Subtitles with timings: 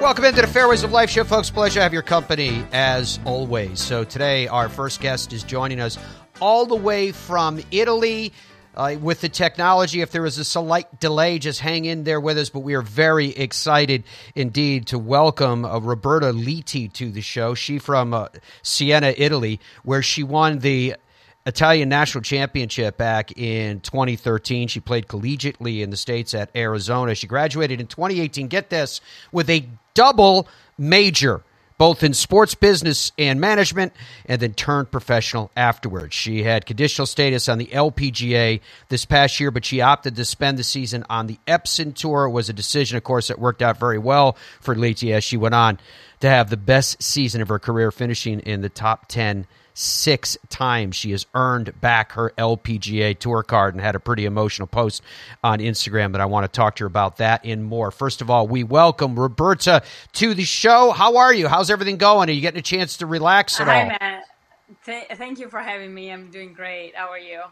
[0.00, 1.50] Welcome into the Fairways of Life show, folks.
[1.50, 3.80] Pleasure to have your company as always.
[3.80, 5.98] So today, our first guest is joining us
[6.40, 8.32] all the way from Italy.
[8.76, 12.38] Uh, with the technology, if there is a slight delay, just hang in there with
[12.38, 12.48] us.
[12.48, 14.04] But we are very excited
[14.36, 17.54] indeed to welcome uh, Roberta Liti to the show.
[17.54, 18.28] She from uh,
[18.62, 20.94] Siena, Italy, where she won the
[21.48, 24.68] Italian National Championship back in 2013.
[24.68, 27.14] She played collegiately in the States at Arizona.
[27.14, 29.00] She graduated in 2018, get this,
[29.32, 31.42] with a double major,
[31.78, 33.94] both in sports business and management,
[34.26, 36.14] and then turned professional afterwards.
[36.14, 40.58] She had conditional status on the LPGA this past year, but she opted to spend
[40.58, 42.26] the season on the Epson Tour.
[42.26, 45.38] It was a decision, of course, that worked out very well for Liti as she
[45.38, 45.78] went on
[46.20, 49.46] to have the best season of her career, finishing in the top 10
[49.78, 50.96] six times.
[50.96, 55.02] She has earned back her LPGA tour card and had a pretty emotional post
[55.44, 57.90] on Instagram that I want to talk to her about that and more.
[57.90, 59.82] First of all, we welcome Roberta
[60.14, 60.90] to the show.
[60.90, 61.48] How are you?
[61.48, 62.28] How's everything going?
[62.28, 63.88] Are you getting a chance to relax at Hi, all?
[63.88, 64.24] Matt.
[64.84, 66.10] Th- thank you for having me.
[66.12, 66.94] I'm doing great.
[66.96, 67.42] How are you?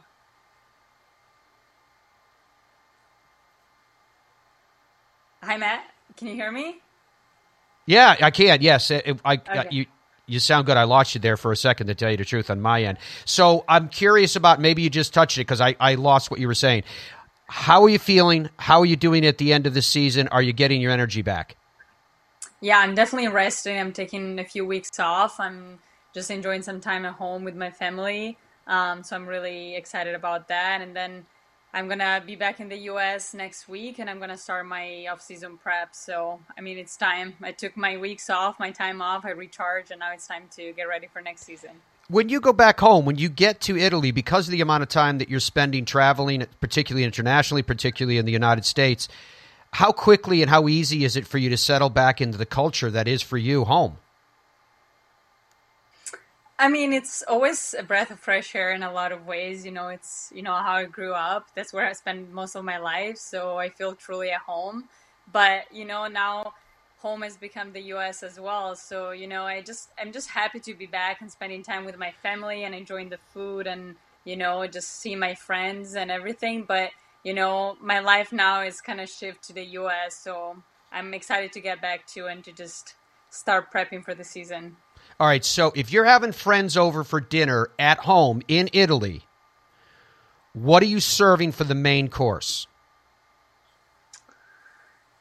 [5.42, 5.84] Hi, Matt.
[6.16, 6.80] Can you hear me?
[7.86, 8.62] Yeah, I can.
[8.62, 9.68] Yes, I, I, Okay.
[9.70, 9.86] you.
[10.28, 10.76] You sound good.
[10.76, 12.98] I lost you there for a second, to tell you the truth, on my end.
[13.24, 16.48] So I'm curious about maybe you just touched it because I, I lost what you
[16.48, 16.82] were saying.
[17.48, 18.50] How are you feeling?
[18.58, 20.26] How are you doing at the end of the season?
[20.28, 21.56] Are you getting your energy back?
[22.60, 23.78] Yeah, I'm definitely resting.
[23.78, 25.38] I'm taking a few weeks off.
[25.38, 25.78] I'm
[26.12, 28.36] just enjoying some time at home with my family.
[28.66, 30.80] Um, so I'm really excited about that.
[30.80, 31.26] And then
[31.76, 33.34] I'm gonna be back in the U.S.
[33.34, 35.94] next week, and I'm gonna start my off-season prep.
[35.94, 37.34] So I mean, it's time.
[37.42, 39.26] I took my weeks off, my time off.
[39.26, 41.72] I recharged, and now it's time to get ready for next season.
[42.08, 44.88] When you go back home, when you get to Italy, because of the amount of
[44.88, 49.06] time that you're spending traveling, particularly internationally, particularly in the United States,
[49.72, 52.90] how quickly and how easy is it for you to settle back into the culture
[52.90, 53.98] that is for you home?
[56.58, 59.64] I mean, it's always a breath of fresh air in a lot of ways.
[59.66, 61.48] You know, it's, you know, how I grew up.
[61.54, 63.18] That's where I spent most of my life.
[63.18, 64.88] So I feel truly at home.
[65.30, 66.54] But, you know, now
[66.98, 68.74] home has become the US as well.
[68.74, 71.98] So, you know, I just, I'm just happy to be back and spending time with
[71.98, 76.64] my family and enjoying the food and, you know, just see my friends and everything.
[76.66, 76.90] But,
[77.22, 80.16] you know, my life now is kind of shift to the US.
[80.16, 80.56] So
[80.90, 82.94] I'm excited to get back to and to just
[83.28, 84.76] start prepping for the season.
[85.18, 89.22] All right, so if you're having friends over for dinner at home in Italy,
[90.52, 92.66] what are you serving for the main course?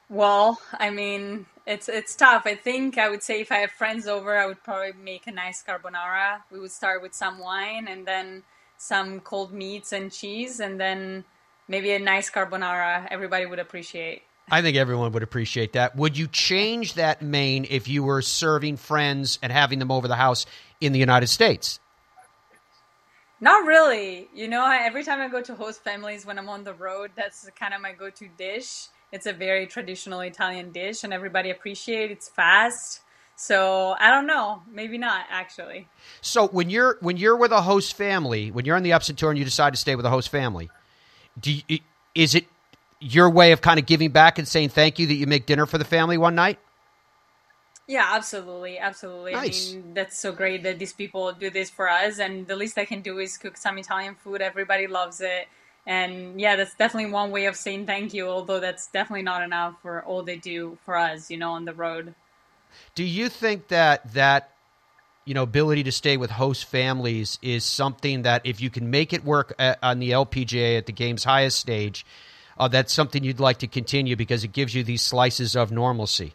[0.09, 2.44] Well, I mean, it's it's tough.
[2.45, 5.31] I think I would say if I have friends over, I would probably make a
[5.31, 6.41] nice carbonara.
[6.51, 8.44] We would start with some wine and then
[8.78, 11.23] some cold meats and cheese and then
[11.67, 14.23] maybe a nice carbonara everybody would appreciate.
[14.50, 15.95] I think everyone would appreciate that.
[15.95, 20.16] Would you change that main if you were serving friends and having them over the
[20.16, 20.45] house
[20.79, 21.79] in the United States?
[23.41, 24.29] Not really.
[24.34, 27.11] You know, I- every time I go to host families when I'm on the road,
[27.16, 28.88] that's kind of my go-to dish.
[29.11, 32.13] It's a very traditional Italian dish and everybody appreciates it.
[32.13, 33.01] It's fast.
[33.38, 35.89] So, I don't know, maybe not actually.
[36.22, 39.29] So when you're when you're with a host family, when you're on the Epson tour
[39.29, 40.69] and you decide to stay with a host family,
[41.38, 41.79] do you,
[42.13, 42.45] is it
[43.05, 45.66] your way of kind of giving back and saying thank you that you make dinner
[45.66, 46.59] for the family one night?
[47.88, 49.33] Yeah, absolutely, absolutely.
[49.33, 49.71] Nice.
[49.71, 52.79] I mean, that's so great that these people do this for us, and the least
[52.79, 54.41] I can do is cook some Italian food.
[54.41, 55.47] Everybody loves it,
[55.85, 58.27] and yeah, that's definitely one way of saying thank you.
[58.27, 61.75] Although that's definitely not enough for all they do for us, you know, on the
[61.75, 62.16] road.
[62.95, 64.49] Do you think that that
[65.25, 69.13] you know ability to stay with host families is something that if you can make
[69.13, 72.03] it work at, on the LPGA at the game's highest stage,
[72.57, 76.34] uh, that's something you'd like to continue because it gives you these slices of normalcy?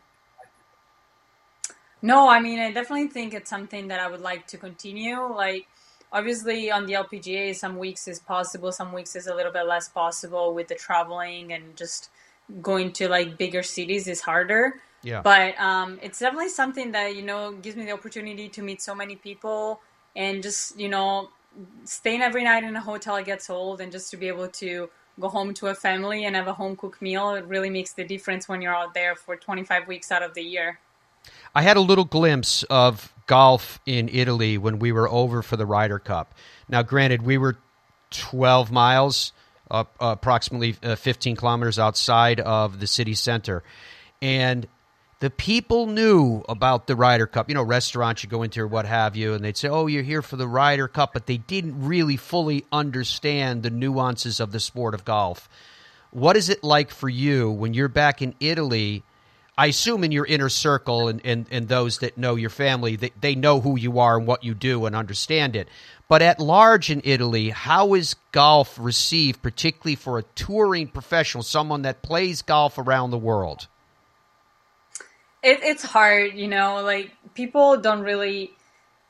[2.02, 5.20] No, I mean, I definitely think it's something that I would like to continue.
[5.20, 5.66] Like,
[6.12, 9.88] obviously, on the LPGA, some weeks is possible, some weeks is a little bit less
[9.88, 12.10] possible with the traveling and just
[12.62, 14.74] going to like bigger cities is harder.
[15.02, 15.22] Yeah.
[15.22, 18.94] But um, it's definitely something that, you know, gives me the opportunity to meet so
[18.94, 19.80] many people
[20.16, 21.30] and just, you know,
[21.84, 24.88] staying every night in a hotel gets old and just to be able to
[25.20, 28.04] go home to a family and have a home cooked meal, it really makes the
[28.04, 30.78] difference when you're out there for 25 weeks out of the year.
[31.54, 35.66] I had a little glimpse of golf in Italy when we were over for the
[35.66, 36.34] Ryder Cup.
[36.68, 37.58] Now, granted, we were
[38.10, 39.32] 12 miles,
[39.70, 43.62] uh, approximately 15 kilometers outside of the city center.
[44.22, 44.66] And
[45.20, 47.48] the people knew about the Ryder Cup.
[47.48, 50.02] You know, restaurants you go into or what have you, and they'd say, "Oh, you're
[50.02, 54.60] here for the Ryder Cup," but they didn't really fully understand the nuances of the
[54.60, 55.48] sport of golf.
[56.10, 59.04] What is it like for you when you're back in Italy?
[59.58, 63.12] I assume in your inner circle and, and, and those that know your family, they,
[63.20, 65.68] they know who you are and what you do and understand it.
[66.08, 71.82] But at large in Italy, how is golf received, particularly for a touring professional, someone
[71.82, 73.68] that plays golf around the world?
[75.42, 78.52] It, it's hard, you know, like people don't really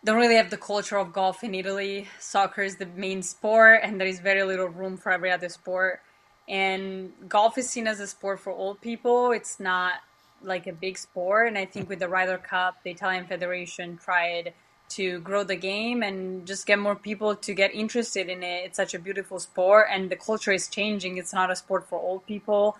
[0.04, 2.08] don't really have the culture of golf in Italy.
[2.18, 6.00] Soccer is the main sport, and there is very little room for every other sport.
[6.48, 9.32] And golf is seen as a sport for old people.
[9.32, 9.94] It's not
[10.42, 11.48] like a big sport.
[11.48, 14.54] And I think with the Ryder Cup, the Italian Federation tried
[14.90, 18.64] to grow the game and just get more people to get interested in it.
[18.64, 21.18] It's such a beautiful sport, and the culture is changing.
[21.18, 22.76] It's not a sport for old people.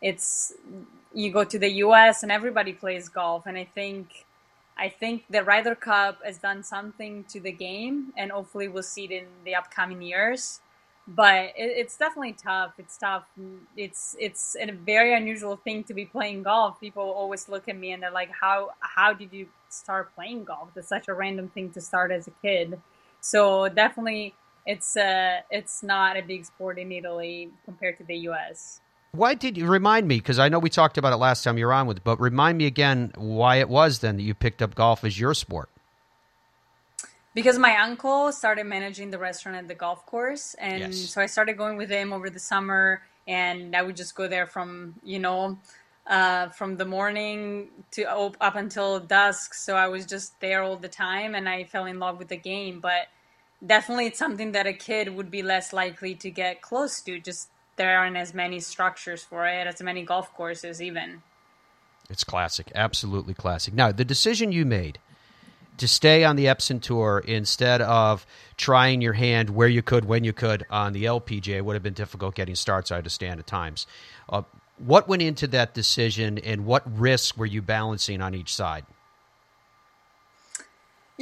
[0.00, 0.54] It's
[1.14, 2.22] you go to the U.S.
[2.22, 4.26] and everybody plays golf, and I think
[4.78, 9.04] I think the Ryder Cup has done something to the game, and hopefully we'll see
[9.04, 10.60] it in the upcoming years.
[11.08, 12.74] But it, it's definitely tough.
[12.78, 13.24] It's tough.
[13.76, 16.80] It's it's a very unusual thing to be playing golf.
[16.80, 20.70] People always look at me and they're like, "How how did you start playing golf?
[20.76, 22.80] It's such a random thing to start as a kid."
[23.22, 24.34] So definitely,
[24.66, 28.81] it's uh, it's not a big sport in Italy compared to the U.S.
[29.14, 30.16] Why did you remind me?
[30.16, 32.56] Because I know we talked about it last time you were on with, but remind
[32.56, 35.68] me again why it was then that you picked up golf as your sport.
[37.34, 41.10] Because my uncle started managing the restaurant at the golf course, and Yes.
[41.10, 44.46] so I started going with him over the summer, and I would just go there
[44.46, 45.58] from you know,
[46.06, 49.52] uh, from the morning to up, up until dusk.
[49.52, 52.38] So I was just there all the time, and I fell in love with the
[52.38, 52.80] game.
[52.80, 53.08] But
[53.64, 57.18] definitely, it's something that a kid would be less likely to get close to.
[57.20, 61.22] Just there aren't as many structures for it, as many golf courses, even.
[62.10, 63.74] It's classic, absolutely classic.
[63.74, 64.98] Now, the decision you made
[65.78, 68.26] to stay on the Epson Tour instead of
[68.56, 71.94] trying your hand where you could, when you could on the LPGA would have been
[71.94, 73.86] difficult getting starts, I understand, at times.
[74.28, 74.42] Uh,
[74.78, 78.84] what went into that decision and what risks were you balancing on each side?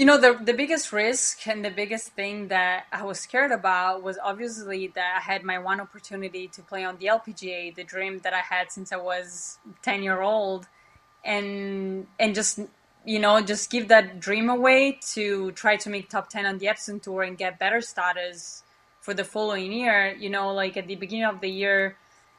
[0.00, 4.02] You know, the the biggest risk and the biggest thing that I was scared about
[4.02, 8.20] was obviously that I had my one opportunity to play on the LPGA, the dream
[8.20, 10.66] that I had since I was 10 year old
[11.22, 12.60] and and just
[13.04, 16.64] you know, just give that dream away to try to make top 10 on the
[16.64, 18.62] Epson tour and get better status
[19.02, 20.16] for the following year.
[20.18, 21.94] You know, like at the beginning of the year,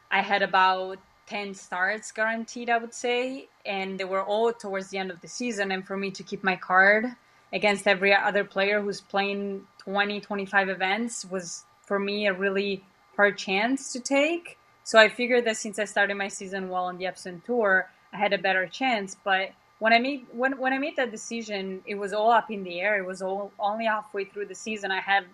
[0.10, 0.98] I had about
[1.28, 5.28] 10 starts guaranteed, I would say, and they were all towards the end of the
[5.28, 5.72] season.
[5.72, 7.06] And for me to keep my card
[7.54, 12.84] against every other player who's playing 20, 25 events was for me a really
[13.16, 14.58] hard chance to take.
[14.84, 18.18] So I figured that since I started my season well on the Epson Tour, I
[18.18, 19.16] had a better chance.
[19.24, 22.64] But when I made when when I made that decision, it was all up in
[22.64, 22.98] the air.
[22.98, 24.92] It was all only halfway through the season.
[24.92, 25.26] I had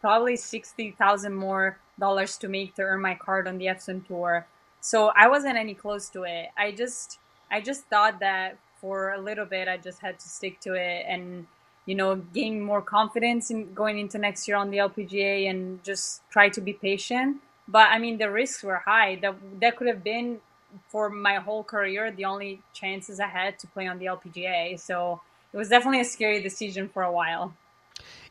[0.00, 4.46] probably sixty thousand more dollars to make to earn my card on the Epson Tour.
[4.80, 6.48] So I wasn't any close to it.
[6.56, 7.18] I just
[7.50, 11.06] I just thought that for a little bit I just had to stick to it
[11.08, 11.46] and
[11.86, 16.20] you know gain more confidence in going into next year on the LPGA and just
[16.28, 17.38] try to be patient.
[17.66, 19.16] But I mean the risks were high.
[19.22, 20.40] That that could have been
[20.88, 24.78] for my whole career the only chances I had to play on the LPGA.
[24.78, 25.22] So
[25.54, 27.54] it was definitely a scary decision for a while.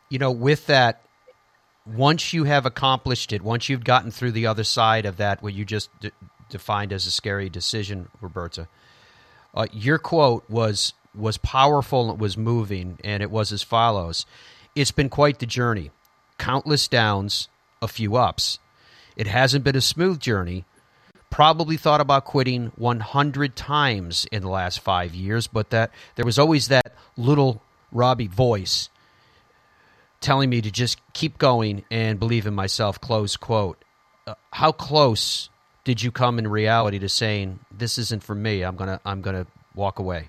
[0.08, 1.02] You know, with that,
[1.84, 5.52] once you have accomplished it, once you've gotten through the other side of that, what
[5.52, 5.90] you just
[6.48, 8.68] defined as a scary decision, Roberta,
[9.54, 14.26] uh, your quote was was powerful, it was moving, and it was as follows:
[14.74, 15.90] "It's been quite the journey,
[16.38, 17.48] countless downs,
[17.80, 18.58] a few ups.
[19.16, 20.64] It hasn't been a smooth journey."
[21.30, 26.38] Probably thought about quitting 100 times in the last five years, but that there was
[26.38, 28.88] always that little Robbie voice
[30.20, 33.84] telling me to just keep going and believe in myself close quote
[34.26, 35.50] uh, how close
[35.84, 39.46] did you come in reality to saying this isn't for me i'm gonna i'm gonna
[39.74, 40.28] walk away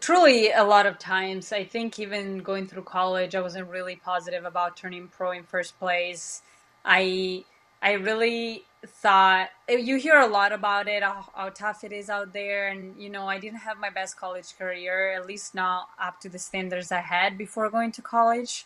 [0.00, 1.52] Truly, a lot of times.
[1.52, 5.78] I think even going through college, I wasn't really positive about turning pro in first
[5.78, 6.40] place.
[6.84, 7.44] I
[7.82, 12.08] I really thought eh, you hear a lot about it, how, how tough it is
[12.08, 15.88] out there, and you know I didn't have my best college career, at least not
[16.00, 18.64] up to the standards I had before going to college.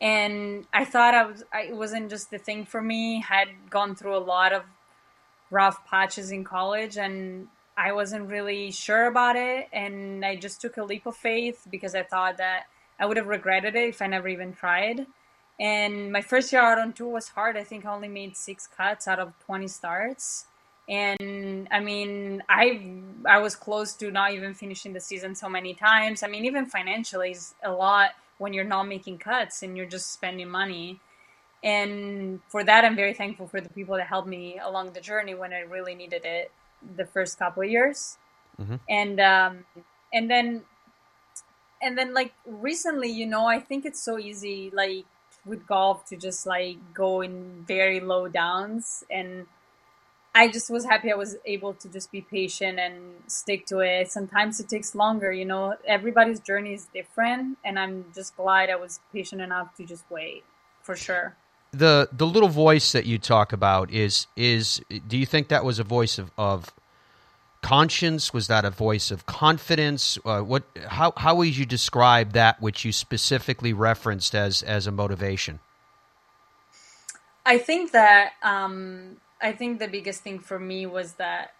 [0.00, 3.20] And I thought I was I, it wasn't just the thing for me.
[3.22, 4.62] Had gone through a lot of
[5.50, 10.76] rough patches in college, and I wasn't really sure about it, and I just took
[10.76, 12.64] a leap of faith because I thought that
[12.98, 15.06] I would have regretted it if I never even tried.
[15.58, 17.56] And my first year out on tour was hard.
[17.56, 20.46] I think I only made six cuts out of 20 starts.
[20.88, 22.92] And I mean, I
[23.26, 26.22] I was close to not even finishing the season so many times.
[26.22, 30.12] I mean, even financially is a lot when you're not making cuts and you're just
[30.12, 31.00] spending money.
[31.64, 35.34] And for that, I'm very thankful for the people that helped me along the journey
[35.34, 36.50] when I really needed it
[36.96, 38.18] the first couple of years.
[38.60, 38.76] Mm-hmm.
[38.88, 39.64] And um,
[40.12, 40.62] and then
[41.82, 45.06] and then like recently, you know, I think it's so easy like
[45.44, 49.46] with golf to just like go in very low downs and
[50.36, 54.12] I just was happy I was able to just be patient and stick to it.
[54.12, 58.76] Sometimes it takes longer, you know, everybody's journey is different and I'm just glad I
[58.76, 60.44] was patient enough to just wait
[60.82, 61.36] for sure.
[61.72, 65.78] The the little voice that you talk about is is do you think that was
[65.78, 66.70] a voice of, of
[67.62, 68.34] conscience?
[68.34, 70.18] Was that a voice of confidence?
[70.22, 74.92] Uh, what how how would you describe that which you specifically referenced as as a
[74.92, 75.60] motivation?
[77.46, 81.54] I think that um, I think the biggest thing for me was that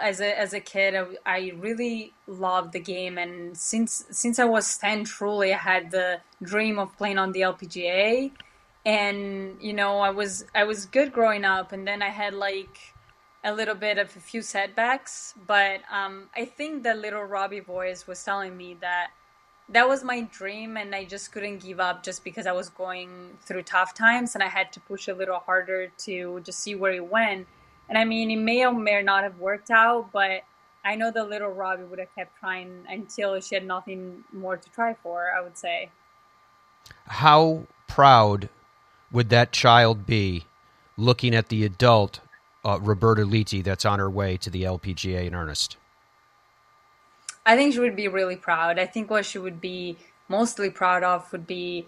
[0.00, 4.44] as a as a kid, I, I, really loved the game, and since since I
[4.44, 8.32] was ten, truly, I had the dream of playing on the LPGA,
[8.84, 12.94] and you know, I was I was good growing up, and then I had like
[13.44, 18.06] a little bit of a few setbacks, but um, I think the little Robbie voice
[18.06, 19.10] was telling me that
[19.70, 23.38] that was my dream and I just couldn't give up just because I was going
[23.40, 26.92] through tough times and I had to push a little harder to just see where
[26.92, 27.46] it went.
[27.88, 30.42] And I mean, it may or may not have worked out, but
[30.84, 34.70] I know the little Robbie would have kept trying until she had nothing more to
[34.70, 35.90] try for, I would say.
[37.06, 38.50] How proud
[39.10, 40.44] would that child be
[40.98, 42.20] looking at the adult
[42.64, 45.78] uh, Roberta Liti that's on her way to the LPGA in earnest?
[47.46, 48.78] I think she would be really proud.
[48.78, 49.96] I think what she would be
[50.28, 51.86] mostly proud of would be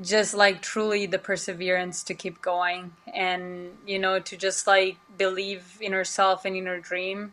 [0.00, 5.78] just like truly the perseverance to keep going and you know to just like believe
[5.80, 7.32] in herself and in her dream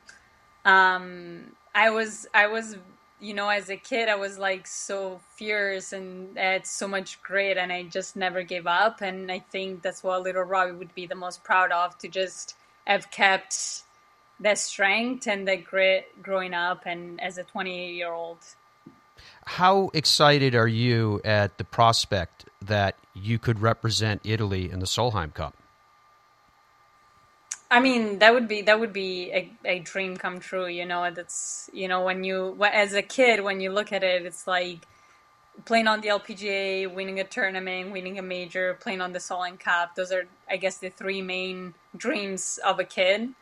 [0.66, 1.42] um
[1.74, 2.78] i was i was
[3.20, 7.58] you know as a kid i was like so fierce and had so much grit
[7.58, 11.08] and i just never gave up and i think that's what little robbie would be
[11.08, 13.82] the most proud of to just have kept
[14.42, 18.40] that strength and that grit growing up and as a 28 year old.
[19.46, 25.34] How excited are you at the prospect that you could represent Italy in the Solheim
[25.34, 25.56] Cup?
[27.70, 30.68] I mean, that would be that would be a, a dream come true.
[30.68, 34.26] You know, that's you know when you as a kid when you look at it,
[34.26, 34.86] it's like
[35.66, 39.96] playing on the LPGA, winning a tournament, winning a major, playing on the Solheim Cup.
[39.96, 43.34] Those are, I guess, the three main dreams of a kid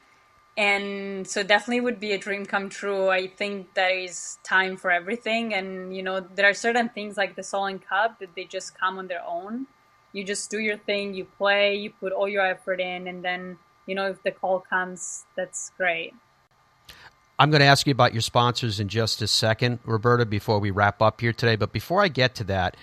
[0.60, 3.08] and so definitely would be a dream come true.
[3.08, 7.38] I think there is time for everything, and you know there are certain things like
[7.38, 9.68] the Solheim Cup that they just come on their own.
[10.12, 13.58] You just do your thing, you play, you put all your effort in, and then
[13.86, 16.14] you know if the call comes, that's great.
[17.40, 20.72] I'm going to ask you about your sponsors in just a second, Roberta, before we
[20.72, 21.56] wrap up here today.
[21.56, 22.76] But before I get to that,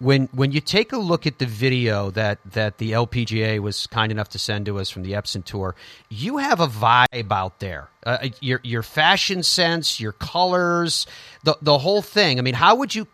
[0.00, 4.12] when when you take a look at the video that that the LPGA was kind
[4.12, 5.74] enough to send to us from the Epson tour,
[6.08, 7.88] you have a vibe out there.
[8.04, 11.06] Uh, your your fashion sense, your colors,
[11.42, 12.38] the the whole thing.
[12.38, 13.08] I mean, how would you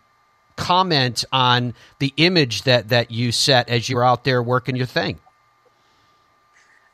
[0.56, 4.86] comment on the image that that you set as you were out there working your
[4.86, 5.18] thing?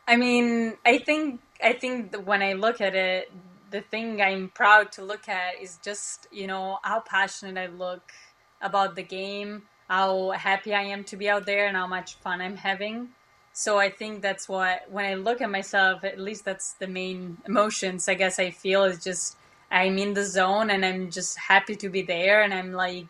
[0.06, 3.32] I mean, I think I think when I look at it,
[3.70, 8.12] the thing I'm proud to look at is just you know how passionate I look
[8.62, 12.40] about the game how happy I am to be out there and how much fun
[12.40, 13.09] I'm having.
[13.52, 17.38] So I think that's what when I look at myself, at least that's the main
[17.44, 19.37] emotions I guess I feel is just
[19.68, 23.09] I'm in the zone and I'm just happy to be there and I'm like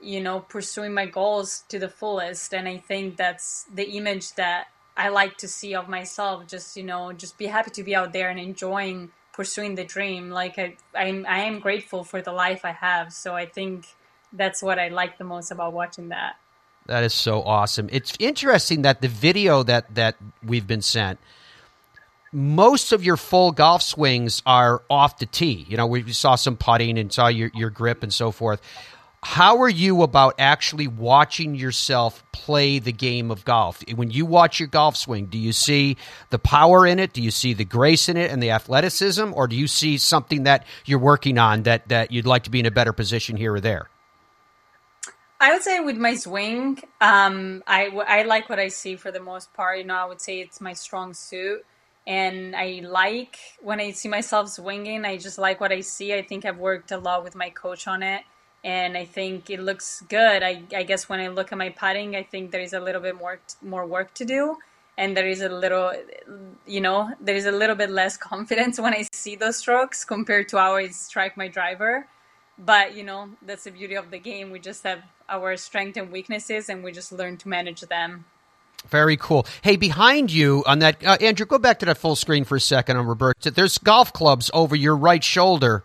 [0.00, 2.52] you know pursuing my goals to the fullest.
[2.52, 6.82] And I think that's the image that I like to see of myself just you
[6.82, 10.28] know just be happy to be out there and enjoying pursuing the dream.
[10.30, 13.12] Like I I'm, I am grateful for the life I have.
[13.12, 13.86] So I think
[14.32, 16.36] that's what I like the most about watching that.
[16.86, 17.88] That is so awesome.
[17.92, 21.18] It's interesting that the video that that we've been sent
[22.32, 25.66] most of your full golf swings are off the tee.
[25.68, 28.60] You know, we saw some putting and saw your, your grip and so forth.
[29.22, 33.82] How are you about actually watching yourself play the game of golf?
[33.94, 35.98] When you watch your golf swing, do you see
[36.30, 37.12] the power in it?
[37.12, 39.32] Do you see the grace in it and the athleticism?
[39.34, 42.60] Or do you see something that you're working on that, that you'd like to be
[42.60, 43.89] in a better position here or there?
[45.40, 49.20] I would say with my swing, um, I, I like what I see for the
[49.20, 49.78] most part.
[49.78, 51.64] You know, I would say it's my strong suit.
[52.06, 55.04] and I like when I see myself swinging.
[55.04, 56.14] I just like what I see.
[56.14, 58.22] I think I've worked a lot with my coach on it,
[58.64, 60.42] and I think it looks good.
[60.42, 63.00] I, I guess when I look at my putting, I think there is a little
[63.02, 64.56] bit more more work to do,
[64.98, 65.92] and there is a little,
[66.66, 70.48] you know, there is a little bit less confidence when I see those strokes compared
[70.50, 72.06] to how I strike my driver.
[72.58, 74.50] But you know, that's the beauty of the game.
[74.50, 78.24] We just have our strengths and weaknesses, and we just learn to manage them.
[78.88, 79.46] Very cool.
[79.62, 82.60] Hey, behind you on that, uh, Andrew, go back to that full screen for a
[82.60, 83.50] second on Roberto.
[83.50, 85.84] There's golf clubs over your right shoulder.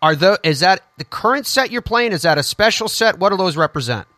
[0.00, 2.12] Are the is that the current set you're playing?
[2.12, 3.18] Is that a special set?
[3.18, 4.08] What do those represent?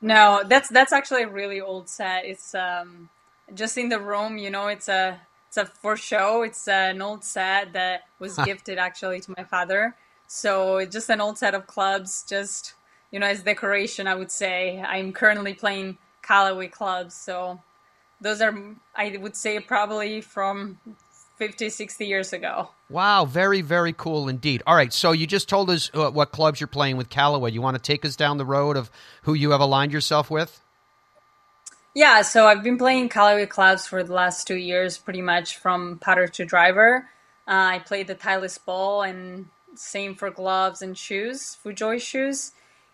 [0.00, 2.24] No, that's that's actually a really old set.
[2.24, 3.08] It's um,
[3.54, 4.36] just in the room.
[4.36, 6.42] You know, it's a it's a for show.
[6.42, 9.94] It's an old set that was gifted actually to my father.
[10.26, 12.74] So it's just an old set of clubs, just
[13.10, 14.06] you know, as decoration.
[14.06, 17.14] I would say I'm currently playing Callaway clubs.
[17.14, 17.60] So
[18.20, 18.56] those are,
[18.94, 20.78] I would say, probably from
[21.36, 22.70] 50, 60 years ago.
[22.88, 24.62] Wow, very, very cool indeed.
[24.66, 27.50] All right, so you just told us uh, what clubs you're playing with Callaway.
[27.52, 28.90] You want to take us down the road of
[29.22, 30.60] who you have aligned yourself with?
[31.94, 35.98] Yeah, so I've been playing Callaway clubs for the last two years, pretty much from
[35.98, 37.08] putter to driver.
[37.48, 42.52] Uh, I played the Titleist ball, and same for gloves and shoes, FootJoy shoes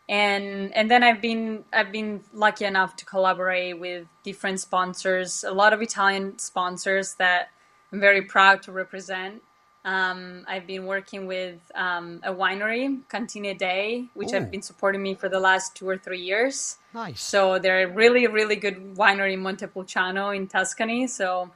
[0.09, 5.53] and and then I've been I've been lucky enough to collaborate with different sponsors, a
[5.53, 7.51] lot of Italian sponsors that
[7.93, 9.43] I'm very proud to represent.
[9.85, 14.35] Um, I've been working with um, a winery, Cantine Dei, which Ooh.
[14.35, 16.79] have been supporting me for the last two or three years.
[16.93, 17.23] Nice.
[17.23, 21.07] So they're a really, really good winery in Montepulciano in Tuscany.
[21.07, 21.53] So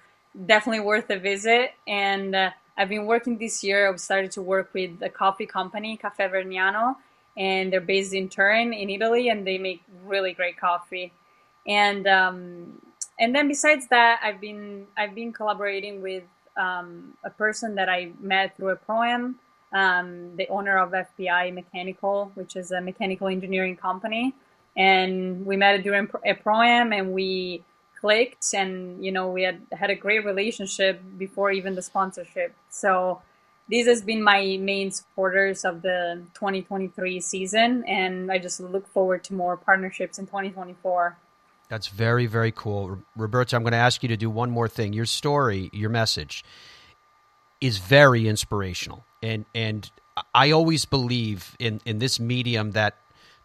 [0.47, 1.73] definitely worth a visit.
[1.89, 3.89] And uh, I've been working this year.
[3.89, 6.95] I've started to work with a coffee company, Caffè Vergnano,
[7.37, 11.13] and they're based in Turin in Italy, and they make really great coffee.
[11.67, 12.81] And um,
[13.19, 16.25] and then besides that, I've been I've been collaborating with
[16.57, 19.39] um, a person that I met through a program,
[19.73, 24.35] um, the owner of FBI Mechanical, which is a mechanical engineering company,
[24.77, 27.63] and we met during a program, and we
[28.01, 32.55] clicked, and you know we had had a great relationship before even the sponsorship.
[32.71, 33.21] So
[33.71, 39.23] these has been my main supporters of the 2023 season, and I just look forward
[39.25, 41.17] to more partnerships in 2024.
[41.69, 42.99] That's very, very cool.
[43.17, 44.93] Roberto, I'm going to ask you to do one more thing.
[44.93, 46.45] Your story, your message
[47.61, 49.05] is very inspirational.
[49.23, 49.89] And and
[50.35, 52.97] I always believe in, in this medium that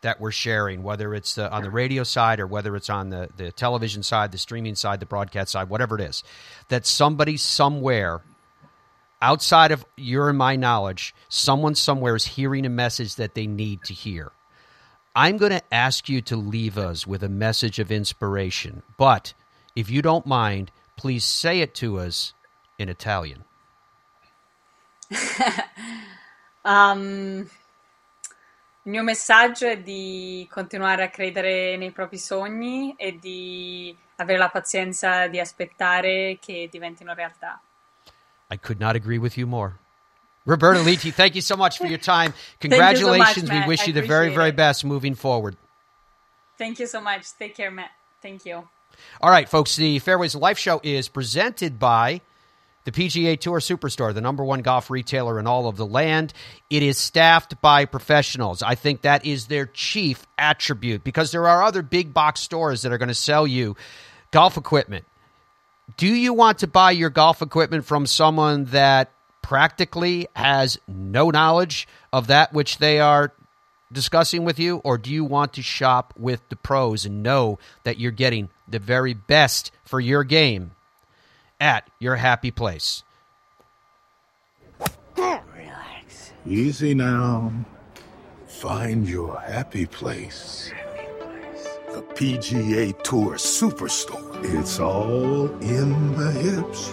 [0.02, 3.30] that we're sharing, whether it's uh, on the radio side or whether it's on the,
[3.38, 6.24] the television side, the streaming side, the broadcast side, whatever it is,
[6.68, 8.22] that somebody somewhere
[9.22, 13.84] outside of your and my knowledge, someone somewhere is hearing a message that they need
[13.84, 14.32] to hear.
[15.16, 19.34] I'm going to ask you to leave us with a message of inspiration, but
[19.76, 22.34] if you don't mind, please say it to us
[22.78, 23.46] in Italian.
[26.66, 27.48] um,
[28.84, 34.50] il mio messaggio è di continuare a credere nei propri sogni e di avere la
[34.50, 37.60] pazienza di aspettare che diventino realtà.
[38.56, 39.78] I could not agree with you more.
[40.46, 42.34] Roberta Liti, thank you so much for your time.
[42.62, 43.50] Congratulations.
[43.50, 44.56] So much, we wish I you the very, very it.
[44.56, 45.58] best moving forward.
[46.58, 47.26] Thank you so much.
[47.38, 47.90] Take care, Matt.
[48.22, 48.66] Thank you.
[49.20, 52.22] All right, folks, the Fairways Life show is presented by
[52.86, 56.32] the PGA Tour Superstore, the number one golf retailer in all of the land.
[56.70, 58.64] It is staffed by professionals.
[58.64, 62.94] I think that is their chief attribute because there are other big box stores that
[62.94, 63.76] are going to sell you
[64.32, 65.04] golf equipment
[65.98, 71.88] do you want to buy your golf equipment from someone that practically has no knowledge
[72.12, 73.32] of that which they are
[73.92, 78.00] discussing with you, or do you want to shop with the pros and know that
[78.00, 80.72] you're getting the very best for your game
[81.60, 83.04] at your happy place?
[85.16, 86.34] Relax.
[86.46, 87.54] Easy now.
[88.48, 90.72] Find your happy place
[91.96, 94.44] the PGA Tour Superstore.
[94.44, 96.90] It's all in the hips,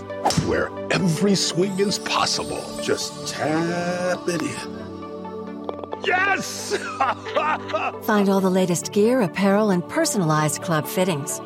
[0.46, 2.62] where every swing is possible.
[2.80, 6.04] Just tap it in.
[6.04, 6.76] Yes!
[8.06, 11.40] Find all the latest gear, apparel, and personalized club fittings.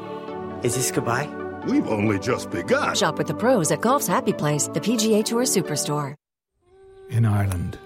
[0.63, 1.27] Is this goodbye?
[1.67, 2.95] We've only just begun.
[2.95, 6.15] Shop with the pros at Golf's Happy Place, the PGA Tour Superstore.
[7.09, 7.79] In Ireland,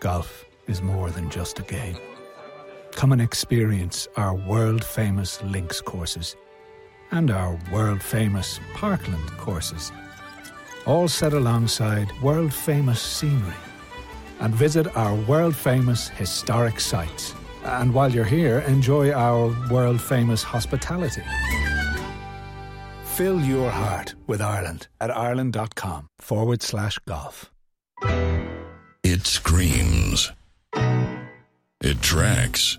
[0.00, 1.96] golf is more than just a game.
[2.96, 6.34] Come and experience our world famous links courses
[7.10, 9.92] and our world famous parkland courses,
[10.86, 13.60] all set alongside world famous scenery.
[14.40, 17.34] And visit our world famous historic sites.
[17.64, 21.22] And while you're here, enjoy our world famous hospitality.
[23.04, 27.52] Fill your heart with Ireland at ireland.com forward slash golf.
[29.02, 30.32] It screams.
[31.82, 32.78] It tracks.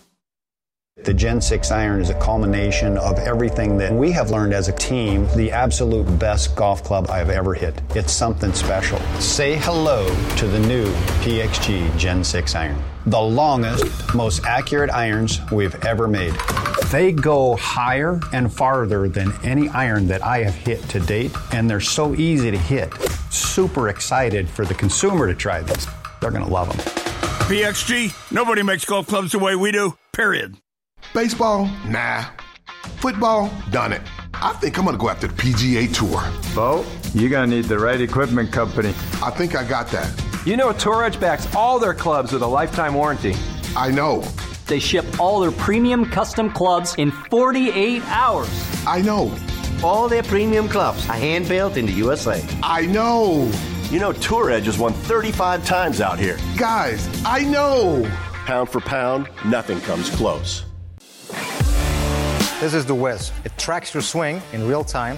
[1.03, 4.71] The Gen 6 iron is a culmination of everything that we have learned as a
[4.73, 7.81] team, the absolute best golf club I've ever hit.
[7.95, 8.99] It's something special.
[9.19, 10.85] Say hello to the new
[11.23, 12.83] PXG Gen 6 iron.
[13.07, 16.35] The longest, most accurate irons we've ever made.
[16.91, 21.67] They go higher and farther than any iron that I have hit to date, and
[21.67, 22.93] they're so easy to hit.
[23.31, 25.87] Super excited for the consumer to try this.
[26.19, 26.77] They're going to love them.
[27.47, 30.57] PXG, nobody makes golf clubs the way we do, period.
[31.13, 31.65] Baseball?
[31.87, 32.23] Nah.
[32.99, 33.51] Football?
[33.69, 34.01] Done it.
[34.33, 36.23] I think I'm gonna go after the PGA Tour.
[36.55, 38.89] Bo, you're gonna need the right equipment company.
[39.21, 40.09] I think I got that.
[40.45, 43.35] You know, Tour Edge backs all their clubs with a lifetime warranty.
[43.75, 44.21] I know.
[44.67, 48.49] They ship all their premium custom clubs in 48 hours.
[48.87, 49.35] I know.
[49.83, 52.43] All their premium clubs are hand built in the USA.
[52.63, 53.51] I know.
[53.89, 56.37] You know, Tour Edge has won 35 times out here.
[56.55, 58.09] Guys, I know.
[58.45, 60.63] Pound for pound, nothing comes close.
[62.59, 63.31] This is the Wiz.
[63.43, 65.17] It tracks your swing in real time.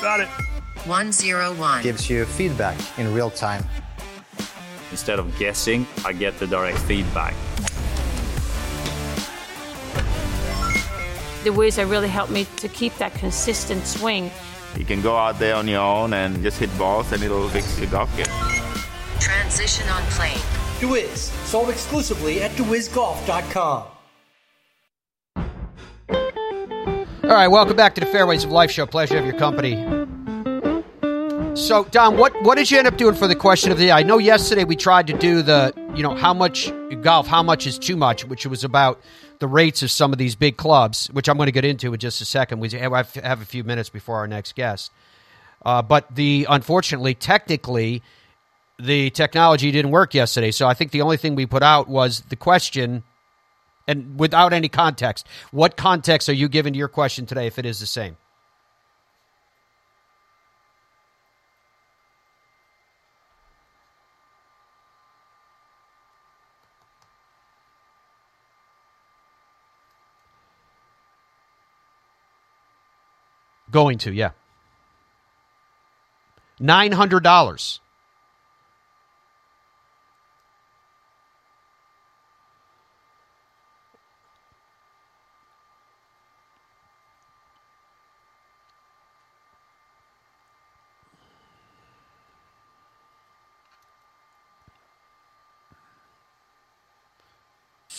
[0.00, 0.28] Got it.
[0.86, 1.82] 101.
[1.82, 3.64] Gives you feedback in real time.
[4.90, 7.34] Instead of guessing, I get the direct feedback.
[11.44, 14.30] The Wiz have really helped me to keep that consistent swing.
[14.76, 17.78] You can go out there on your own and just hit balls and it'll fix
[17.78, 18.26] your golf game.
[19.20, 20.38] Transition on plane.
[20.80, 23.95] DeWiz, sold exclusively at DeWizGolf.com.
[27.26, 28.86] All right, welcome back to the Fairways of Life show.
[28.86, 29.74] Pleasure to have your company.
[31.56, 33.90] So, Don, what what did you end up doing for the question of the day?
[33.90, 37.66] I know yesterday we tried to do the, you know, how much golf, how much
[37.66, 39.00] is too much, which was about
[39.40, 41.98] the rates of some of these big clubs, which I'm going to get into in
[41.98, 42.60] just a second.
[42.60, 44.92] We have a few minutes before our next guest.
[45.64, 48.04] Uh, but the unfortunately, technically,
[48.78, 50.52] the technology didn't work yesterday.
[50.52, 53.02] So I think the only thing we put out was the question
[53.86, 55.26] and without any context.
[55.50, 58.16] What context are you giving to your question today if it is the same?
[73.70, 74.30] Going to, yeah.
[76.60, 77.80] $900.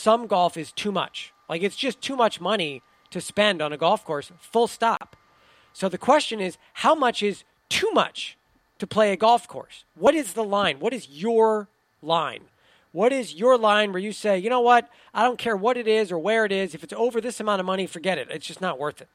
[0.07, 1.33] Some golf is too much.
[1.49, 5.17] Like it's just too much money to spend on a golf course, full stop.
[5.73, 8.37] So the question is, how much is too much
[8.79, 9.83] to play a golf course?
[9.95, 10.79] What is the line?
[10.79, 11.67] What is your
[12.01, 12.43] line?
[12.93, 14.87] What is your line where you say, you know what?
[15.13, 16.73] I don't care what it is or where it is.
[16.73, 18.29] If it's over this amount of money, forget it.
[18.31, 19.09] It's just not worth it.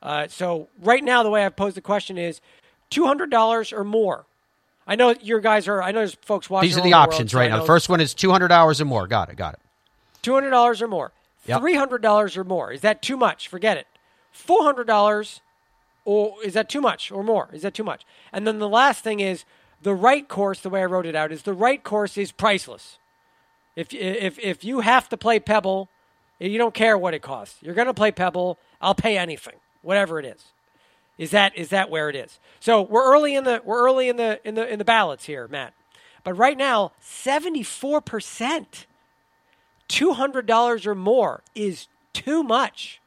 [0.00, 2.40] Uh, so right now, the way I've posed the question is
[2.88, 4.24] two hundred dollars or more.
[4.86, 5.82] I know your guys are.
[5.82, 6.70] I know there's folks watching.
[6.70, 7.60] These are the options the world, right now.
[7.60, 9.06] The first one is two hundred dollars or more.
[9.06, 9.36] Got it.
[9.36, 9.60] Got it.
[10.22, 11.12] Two hundred dollars or more.
[11.46, 11.60] Yep.
[11.60, 12.72] Three hundred dollars or more.
[12.72, 13.48] Is that too much?
[13.48, 13.86] Forget it.
[14.30, 15.40] Four hundred dollars,
[16.04, 17.48] or is that too much or more?
[17.52, 18.06] Is that too much?
[18.32, 19.44] And then the last thing is
[19.82, 20.60] the right course.
[20.60, 22.98] The way I wrote it out is the right course is priceless.
[23.74, 25.88] If if if you have to play Pebble,
[26.38, 27.56] you don't care what it costs.
[27.60, 28.58] You're going to play Pebble.
[28.80, 30.44] I'll pay anything, whatever it is.
[31.18, 32.38] Is that is that where it is?
[32.60, 35.46] So we're early in the we're early in the in the in the ballots here,
[35.48, 35.74] Matt.
[36.24, 38.86] But right now, seventy four percent,
[39.92, 43.00] two hundred dollars or more is too much.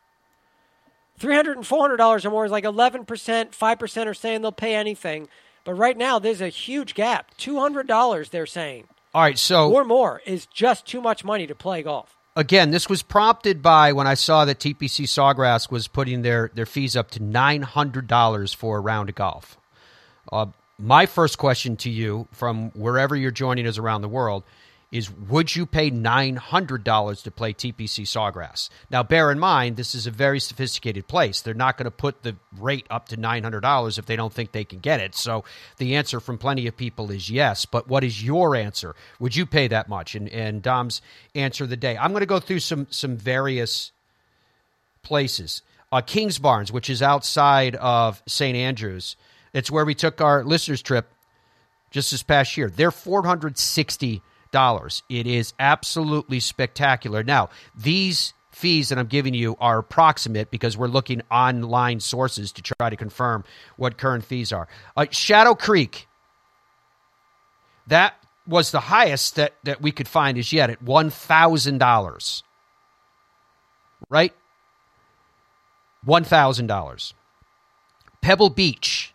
[1.19, 5.29] $300 and $400 or more is like 11%, 5% are saying they'll pay anything.
[5.63, 7.31] But right now, there's a huge gap.
[7.37, 8.87] $200, they're saying.
[9.13, 9.71] All right, so.
[9.71, 12.17] Or more is just too much money to play golf.
[12.35, 16.65] Again, this was prompted by when I saw that TPC Sawgrass was putting their, their
[16.65, 19.57] fees up to $900 for a round of golf.
[20.29, 24.43] Uh, my first question to you, from wherever you're joining us around the world,
[24.95, 28.69] is would you pay $900 to play TPC Sawgrass?
[28.89, 31.41] Now, bear in mind, this is a very sophisticated place.
[31.41, 34.63] They're not going to put the rate up to $900 if they don't think they
[34.63, 35.13] can get it.
[35.13, 35.43] So
[35.77, 37.65] the answer from plenty of people is yes.
[37.65, 38.95] But what is your answer?
[39.19, 40.15] Would you pay that much?
[40.15, 41.01] And, and Dom's
[41.35, 41.97] answer of the day.
[41.97, 43.91] I'm going to go through some, some various
[45.03, 45.61] places.
[45.91, 48.55] Uh, Kingsbarns, which is outside of St.
[48.55, 49.17] Andrews,
[49.53, 51.11] it's where we took our listeners' trip
[51.91, 52.69] just this past year.
[52.69, 54.21] They're 460
[54.55, 55.03] dollars.
[55.09, 57.23] It is absolutely spectacular.
[57.23, 62.61] Now, these fees that I'm giving you are approximate because we're looking online sources to
[62.61, 63.43] try to confirm
[63.75, 64.69] what current fees are.
[64.95, 66.07] Uh, Shadow Creek,
[67.87, 68.15] that
[68.47, 72.43] was the highest that, that we could find as yet at $1,000.
[74.09, 74.33] Right?
[76.07, 77.13] $1,000.
[78.21, 79.13] Pebble Beach.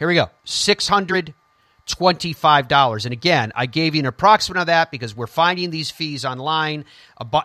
[0.00, 0.28] Here we go.
[0.42, 1.34] 600
[1.86, 3.04] $25.
[3.04, 6.84] And again, I gave you an approximate of that because we're finding these fees online.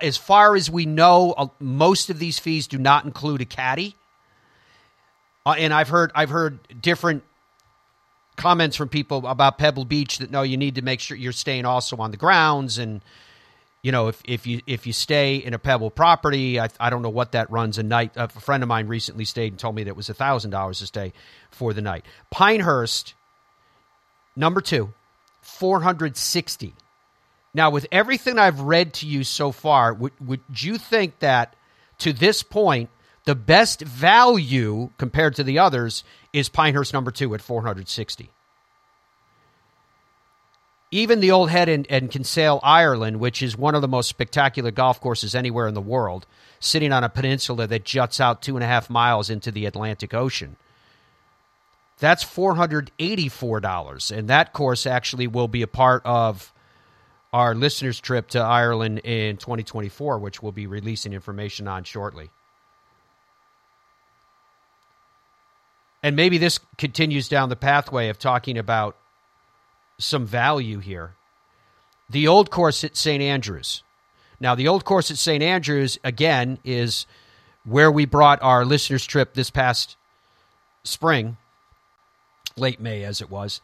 [0.01, 3.95] As far as we know, most of these fees do not include a caddy.
[5.45, 7.23] Uh, and I've heard I've heard different
[8.35, 11.65] comments from people about Pebble Beach that no, you need to make sure you're staying
[11.65, 13.01] also on the grounds and
[13.81, 17.01] you know if, if you if you stay in a Pebble property, I, I don't
[17.01, 18.11] know what that runs a night.
[18.17, 20.85] A friend of mine recently stayed and told me that it was thousand dollars to
[20.85, 21.13] stay
[21.49, 22.05] for the night.
[22.29, 23.13] Pinehurst
[24.37, 24.93] Number two,
[25.41, 26.75] 460.
[27.55, 31.55] Now, with everything I've read to you so far, would, would you think that
[31.99, 32.91] to this point,
[33.25, 38.29] the best value compared to the others is Pinehurst number two at 460?
[40.91, 44.69] Even the Old Head and, and Kinsale, Ireland, which is one of the most spectacular
[44.69, 46.27] golf courses anywhere in the world,
[46.59, 50.13] sitting on a peninsula that juts out two and a half miles into the Atlantic
[50.13, 50.57] Ocean
[51.99, 54.17] that's $484.
[54.17, 56.53] And that course actually will be a part of
[57.33, 62.29] our listeners' trip to Ireland in 2024, which we'll be releasing information on shortly.
[66.03, 68.95] And maybe this continues down the pathway of talking about
[69.97, 71.15] some value here.
[72.09, 73.21] The old course at St.
[73.21, 73.83] Andrews.
[74.39, 75.43] Now, the old course at St.
[75.43, 77.07] Andrews, again, is
[77.65, 79.97] where we brought our listeners' trip this past
[80.83, 81.37] spring
[82.57, 83.61] late May as it was.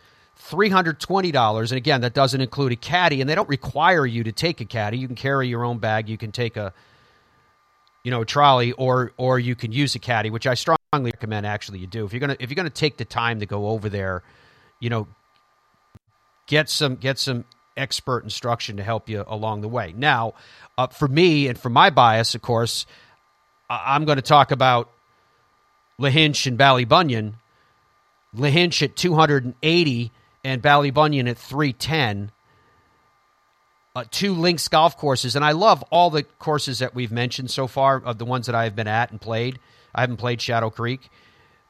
[0.50, 1.60] $320.
[1.60, 4.66] And again, that doesn't include a caddy, and they don't require you to take a
[4.66, 4.98] caddy.
[4.98, 6.10] You can carry your own bag.
[6.10, 6.74] You can take a
[8.04, 10.78] you know, a trolley or or you can use a caddy, which I strongly
[11.12, 12.06] recommend actually you do.
[12.06, 14.24] If you're gonna if you're gonna take the time to go over there,
[14.80, 15.08] you know,
[16.48, 17.46] get some get some
[17.78, 19.94] expert instruction to help you along the way.
[19.96, 20.34] Now,
[20.78, 22.86] uh, for me and for my bias, of course,
[23.70, 24.92] I'm going to talk about
[26.00, 27.34] Lahinch and Ballybunion
[28.36, 30.12] Lahinch at 280
[30.44, 32.32] and Bally Ballybunion at 310.
[33.96, 37.68] Uh, two links golf courses, and I love all the courses that we've mentioned so
[37.68, 39.60] far of the ones that I have been at and played.
[39.94, 41.10] I haven't played Shadow Creek,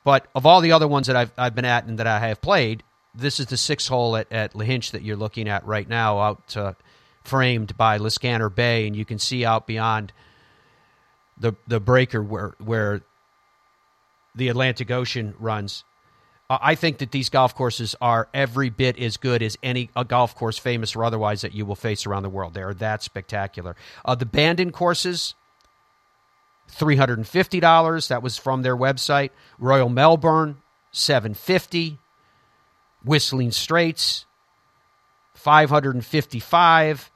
[0.06, 2.39] but of all the other ones that I've, I've been at and that I have
[2.39, 6.19] played, this is the six hole at, at Lahinch that you're looking at right now,
[6.19, 6.73] out uh,
[7.23, 10.13] framed by Liscannor Bay, and you can see out beyond
[11.38, 13.02] the the breaker where where
[14.36, 15.84] the Atlantic Ocean runs.
[16.62, 20.36] I think that these golf courses are every bit as good as any a golf
[20.36, 22.54] course, famous or otherwise, that you will face around the world.
[22.54, 23.76] They are that spectacular.
[24.04, 25.36] Uh, the Bandon courses,
[26.68, 28.10] three hundred and fifty dollars.
[28.10, 29.30] That was from their website.
[29.58, 30.58] Royal Melbourne,
[30.92, 32.00] seven fifty.
[33.06, 34.26] Whistling Straits,
[35.34, 37.12] five hundred and fifty-five.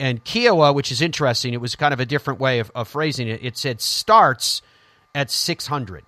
[0.00, 3.28] And Kiawah, which is interesting, it was kind of a different way of, of phrasing
[3.28, 3.38] it.
[3.44, 4.62] It said starts
[5.14, 6.04] at six hundred.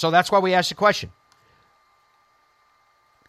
[0.00, 1.12] So that's why we asked the question.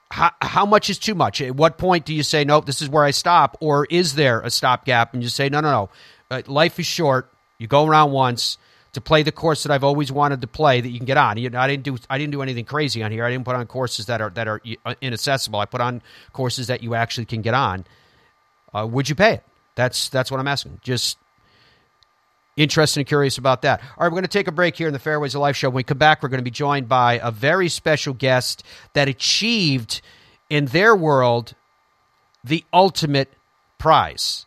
[0.09, 1.41] How, how much is too much?
[1.41, 3.57] At what point do you say, nope, this is where I stop?
[3.59, 5.89] Or is there a stopgap and you say, no, no, no,
[6.29, 7.29] uh, life is short.
[7.57, 8.57] You go around once
[8.93, 11.35] to play the course that I've always wanted to play that you can get on.
[11.35, 13.25] You know, I didn't do I didn't do anything crazy on here.
[13.25, 15.59] I didn't put on courses that are that are uh, inaccessible.
[15.59, 17.83] I put on courses that you actually can get on.
[18.73, 19.43] Uh, would you pay it?
[19.75, 20.79] That's that's what I'm asking.
[20.83, 21.17] Just
[22.57, 23.81] interested and curious about that.
[23.81, 25.69] All right, we're going to take a break here in the Fairways of Life show.
[25.69, 29.07] When we come back, we're going to be joined by a very special guest that
[29.07, 30.01] achieved
[30.49, 31.53] in their world
[32.43, 33.31] the ultimate
[33.77, 34.45] prize.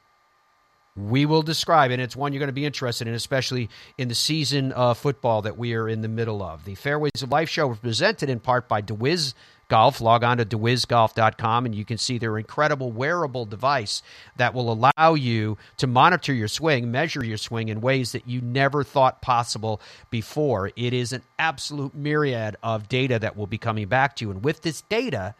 [0.97, 1.99] We will describe it.
[1.99, 5.59] It's one you're going to be interested in, especially in the season of football that
[5.59, 6.65] we are in the middle of.
[6.65, 9.35] The Fairways of Life show was presented in part by DeWiz
[9.69, 10.01] Golf.
[10.01, 14.03] Log on to DeWizGolf.com and you can see their incredible wearable device
[14.37, 18.41] that will allow you to monitor your swing, measure your swing in ways that you
[18.41, 20.71] never thought possible before.
[20.77, 24.31] It is an absolute myriad of data that will be coming back to you.
[24.31, 25.35] And with this data,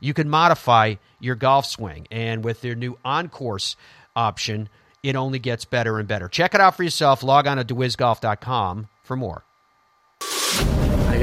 [0.00, 2.06] you can modify your golf swing.
[2.10, 3.76] And with their new on course
[4.14, 4.68] option,
[5.02, 6.28] it only gets better and better.
[6.28, 7.22] Check it out for yourself.
[7.22, 9.44] Log on to DeWizGolf.com for more.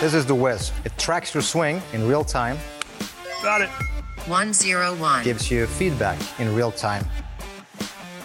[0.00, 0.72] This is the Wiz.
[0.86, 2.56] It tracks your swing in real time.
[3.42, 3.68] Got it.
[4.24, 5.24] 101.
[5.24, 7.04] Gives you feedback in real time.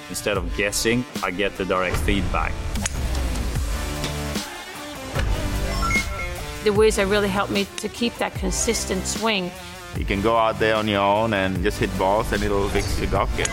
[0.07, 2.53] Instead of guessing, I get the direct feedback.
[6.63, 9.51] The Wiz really helped me to keep that consistent swing.
[9.97, 12.97] You can go out there on your own and just hit balls and it'll fix
[12.97, 13.47] your golf game.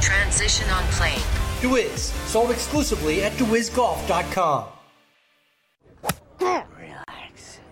[0.00, 1.20] Transition on plane.
[1.60, 4.75] DeWiz, sold exclusively at DeWizGolf.com.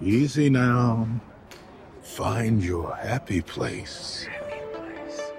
[0.05, 1.09] Easy now.
[2.03, 4.29] Find your happy place.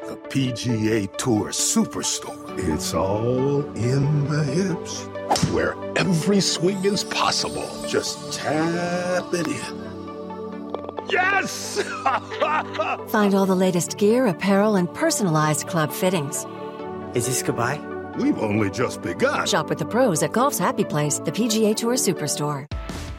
[0.08, 2.58] The PGA Tour Superstore.
[2.74, 5.06] It's all in the hips,
[5.52, 7.70] where every swing is possible.
[7.88, 11.10] Just tap it in.
[11.12, 11.84] Yes!
[13.10, 16.44] Find all the latest gear, apparel, and personalized club fittings.
[17.14, 17.80] Is this goodbye?
[18.18, 19.46] We've only just begun.
[19.46, 22.66] Shop with the pros at Golf's Happy Place, the PGA Tour Superstore.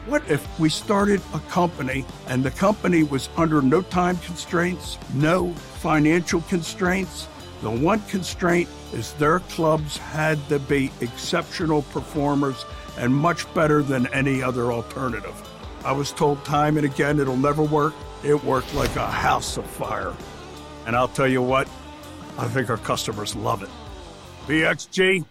[0.07, 5.51] What if we started a company and the company was under no time constraints, no
[5.51, 7.27] financial constraints?
[7.61, 12.63] The one constraint is their clubs had to be exceptional performers
[12.97, 15.35] and much better than any other alternative.
[15.83, 17.93] I was told time and again it'll never work.
[18.23, 20.15] It worked like a house of fire.
[20.85, 21.67] And I'll tell you what,
[22.37, 23.69] I think our customers love it.
[24.47, 25.25] PXG,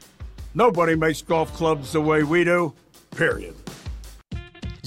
[0.53, 2.75] nobody makes golf clubs the way we do,
[3.12, 3.55] period.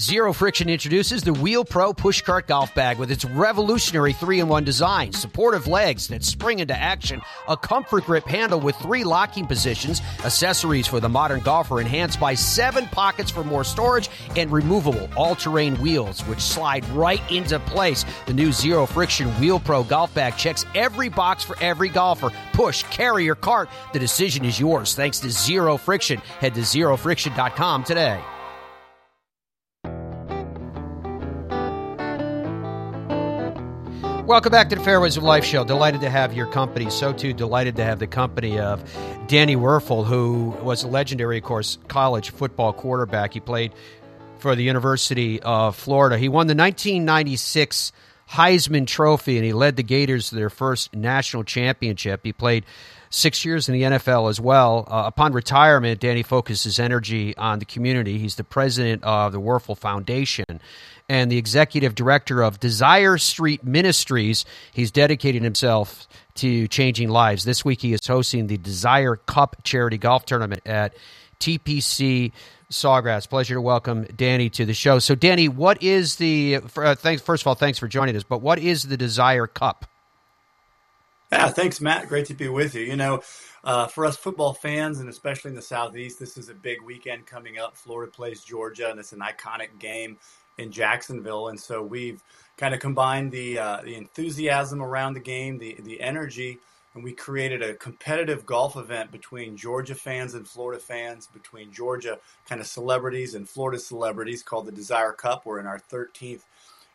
[0.00, 4.64] Zero Friction introduces the Wheel Pro Pushcart Golf Bag with its revolutionary three in one
[4.64, 10.00] design, supportive legs that spring into action, a comfort grip handle with three locking positions,
[10.24, 15.34] accessories for the modern golfer enhanced by seven pockets for more storage, and removable all
[15.34, 18.06] terrain wheels which slide right into place.
[18.24, 22.30] The new Zero Friction Wheel Pro Golf Bag checks every box for every golfer.
[22.54, 23.68] Push, carry, or cart.
[23.92, 26.20] The decision is yours thanks to Zero Friction.
[26.40, 28.18] Head to zerofriction.com today.
[34.26, 35.64] Welcome back to the Fairways of Life show.
[35.64, 36.88] Delighted to have your company.
[36.90, 38.84] So too delighted to have the company of
[39.26, 43.32] Danny Wuerffel, who was a legendary, of course, college football quarterback.
[43.32, 43.72] He played
[44.38, 46.16] for the University of Florida.
[46.16, 47.92] He won the 1996
[48.30, 52.20] Heisman Trophy, and he led the Gators to their first national championship.
[52.22, 52.64] He played
[53.10, 54.86] six years in the NFL as well.
[54.88, 58.18] Uh, upon retirement, Danny focused his energy on the community.
[58.18, 60.60] He's the president of the Wuerffel Foundation
[61.10, 64.44] and the executive director of Desire Street Ministries.
[64.72, 67.42] He's dedicated himself to changing lives.
[67.42, 70.94] This week, he is hosting the Desire Cup charity golf tournament at
[71.40, 72.30] TPC
[72.70, 73.28] Sawgrass.
[73.28, 75.00] Pleasure to welcome Danny to the show.
[75.00, 77.22] So, Danny, what is the uh, thanks?
[77.22, 78.22] First of all, thanks for joining us.
[78.22, 79.86] But what is the Desire Cup?
[81.32, 82.08] Yeah, thanks, Matt.
[82.08, 82.82] Great to be with you.
[82.82, 83.22] You know,
[83.64, 87.26] uh, for us football fans, and especially in the Southeast, this is a big weekend
[87.26, 87.76] coming up.
[87.76, 90.18] Florida plays Georgia, and it's an iconic game
[90.60, 92.22] in Jacksonville, and so we've
[92.56, 96.58] kind of combined the uh, the enthusiasm around the game, the the energy,
[96.94, 102.18] and we created a competitive golf event between Georgia fans and Florida fans, between Georgia
[102.46, 105.46] kind of celebrities and Florida celebrities called the Desire Cup.
[105.46, 106.42] We're in our 13th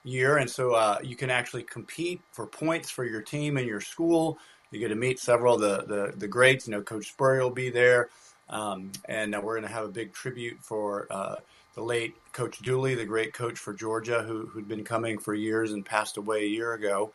[0.04, 3.82] year, and so uh, you can actually compete for points for your team and your
[3.82, 4.38] school.
[4.70, 6.68] You get to meet several of the the, the greats.
[6.68, 8.10] You know, Coach Spurrier will be there.
[8.48, 11.38] Um, and uh, we're going to have a big tribute for uh,
[11.76, 15.72] the late Coach Dooley, the great coach for Georgia, who, who'd been coming for years
[15.72, 17.12] and passed away a year ago.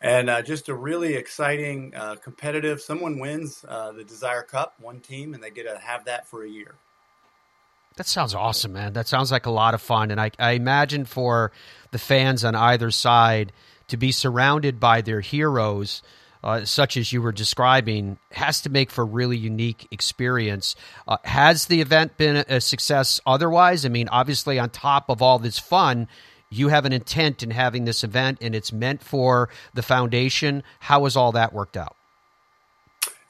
[0.00, 2.80] And uh, just a really exciting, uh, competitive.
[2.80, 6.44] Someone wins uh, the Desire Cup, one team, and they get to have that for
[6.44, 6.74] a year.
[7.96, 8.92] That sounds awesome, man.
[8.92, 10.12] That sounds like a lot of fun.
[10.12, 11.50] And I, I imagine for
[11.90, 13.52] the fans on either side
[13.88, 16.02] to be surrounded by their heroes,
[16.42, 20.76] uh, such as you were describing, has to make for really unique experience.
[21.06, 23.84] Uh, has the event been a success otherwise?
[23.84, 26.08] I mean, obviously, on top of all this fun,
[26.50, 30.62] you have an intent in having this event and it's meant for the foundation.
[30.80, 31.94] How has all that worked out?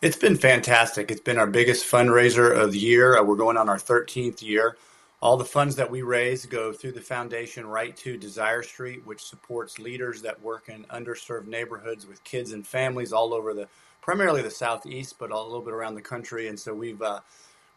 [0.01, 1.11] It's been fantastic.
[1.11, 3.19] It's been our biggest fundraiser of the year.
[3.19, 4.77] Uh, we're going on our 13th year.
[5.21, 9.25] All the funds that we raise go through the foundation right to Desire Street, which
[9.25, 13.67] supports leaders that work in underserved neighborhoods with kids and families all over the,
[14.01, 16.47] primarily the southeast, but a little bit around the country.
[16.47, 17.21] And so we've uh,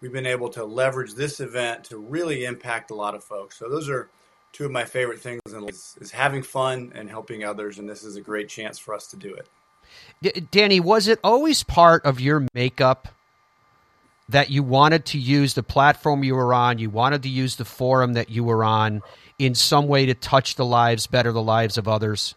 [0.02, 3.58] we've been able to leverage this event to really impact a lot of folks.
[3.58, 4.10] So those are
[4.52, 8.18] two of my favorite things is, is having fun and helping others, and this is
[8.18, 10.52] a great chance for us to do it.
[10.52, 13.08] Danny, was it always part of your makeup
[14.32, 17.66] that you wanted to use the platform you were on, you wanted to use the
[17.66, 19.02] forum that you were on
[19.38, 22.36] in some way to touch the lives, better the lives of others?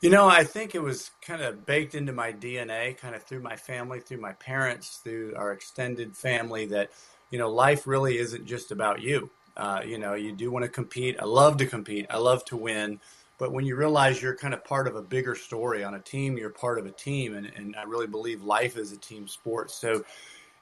[0.00, 3.40] You know, I think it was kind of baked into my DNA, kind of through
[3.40, 6.90] my family, through my parents, through our extended family, that,
[7.30, 9.30] you know, life really isn't just about you.
[9.56, 11.16] Uh, you know, you do want to compete.
[11.18, 12.06] I love to compete.
[12.10, 13.00] I love to win.
[13.38, 16.36] But when you realize you're kind of part of a bigger story on a team,
[16.36, 17.34] you're part of a team.
[17.34, 19.70] And, and I really believe life is a team sport.
[19.70, 20.04] So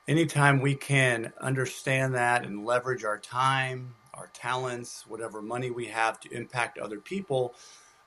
[0.07, 6.21] anytime we can understand that and leverage our time, our talents, whatever money we have
[6.21, 7.55] to impact other people,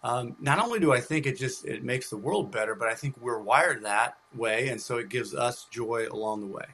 [0.03, 2.93] um, not only do I think it just it makes the world better, but I
[2.93, 6.65] think we're wired that way, and so it gives us joy along the way.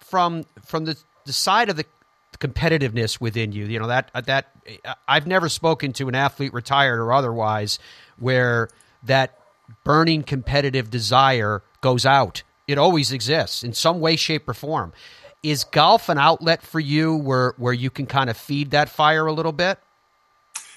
[0.00, 1.84] From from the the side of the
[2.38, 3.64] competitiveness within you.
[3.64, 4.52] You know that that
[5.06, 7.78] I've never spoken to an athlete retired or otherwise
[8.18, 8.68] where
[9.04, 9.38] that
[9.84, 12.42] burning competitive desire goes out.
[12.68, 14.92] It always exists in some way, shape, or form.
[15.42, 19.26] Is golf an outlet for you where where you can kind of feed that fire
[19.26, 19.78] a little bit?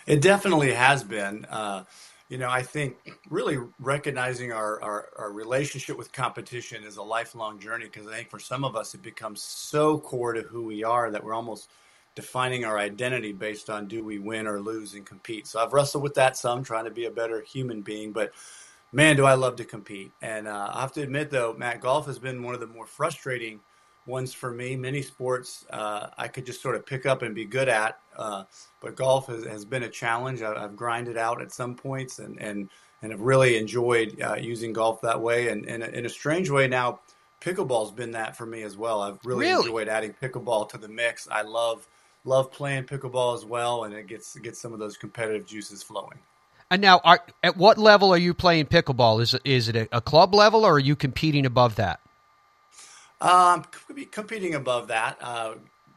[0.07, 1.45] It definitely has been.
[1.45, 1.83] Uh,
[2.29, 2.95] you know, I think
[3.29, 8.29] really recognizing our, our, our, relationship with competition is a lifelong journey because I think
[8.29, 11.69] for some of us it becomes so core to who we are that we're almost
[12.15, 15.45] defining our identity based on do we win or lose and compete.
[15.45, 18.31] So I've wrestled with that some, trying to be a better human being, but
[18.91, 20.11] man, do I love to compete.
[20.21, 22.85] And uh, I have to admit, though, Matt, golf has been one of the more
[22.85, 23.59] frustrating
[24.05, 24.75] ones for me.
[24.75, 28.43] Many sports uh, I could just sort of pick up and be good at, uh,
[28.81, 30.41] but golf has, has, been a challenge.
[30.41, 32.69] I, have grinded out at some points and and
[33.01, 35.49] and have really enjoyed uh, using golf that way.
[35.49, 36.99] And, and in a strange way now,
[37.41, 39.01] pickleball's been that for me as well.
[39.01, 39.65] I've really, really?
[39.65, 41.27] enjoyed adding pickleball to the mix.
[41.29, 41.87] I love
[42.23, 46.19] love playing pickleball as well, and it gets gets some of those competitive juices flowing.
[46.71, 49.21] And now, are, at what level are you playing pickleball?
[49.21, 51.99] Is is it a, a club level, or are you competing above that?
[53.19, 53.65] Um,
[54.09, 55.17] competing above that.
[55.21, 55.55] Uh,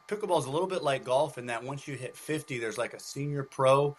[0.08, 2.92] pickleball is a little bit like golf in that once you hit 50, there's like
[2.92, 3.96] a senior pro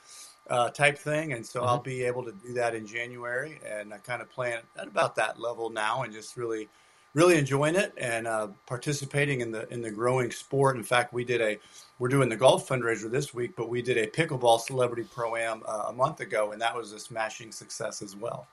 [0.49, 1.34] uh, type thing.
[1.34, 1.69] And so mm-hmm.
[1.69, 3.59] I'll be able to do that in January.
[3.65, 6.67] And I kind of plan at about that level now and just really,
[7.16, 10.76] really enjoying it and uh, participating in the, in the growing sport.
[10.76, 11.57] In fact, we did a,
[11.97, 15.63] we're doing the golf fundraiser this week, but we did a pickleball celebrity pro am
[15.66, 16.51] uh, a month ago.
[16.51, 18.47] And that was a smashing success as well.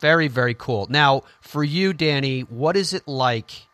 [0.00, 0.86] Very, very cool.
[0.88, 3.66] Now, for you, Danny, what is it like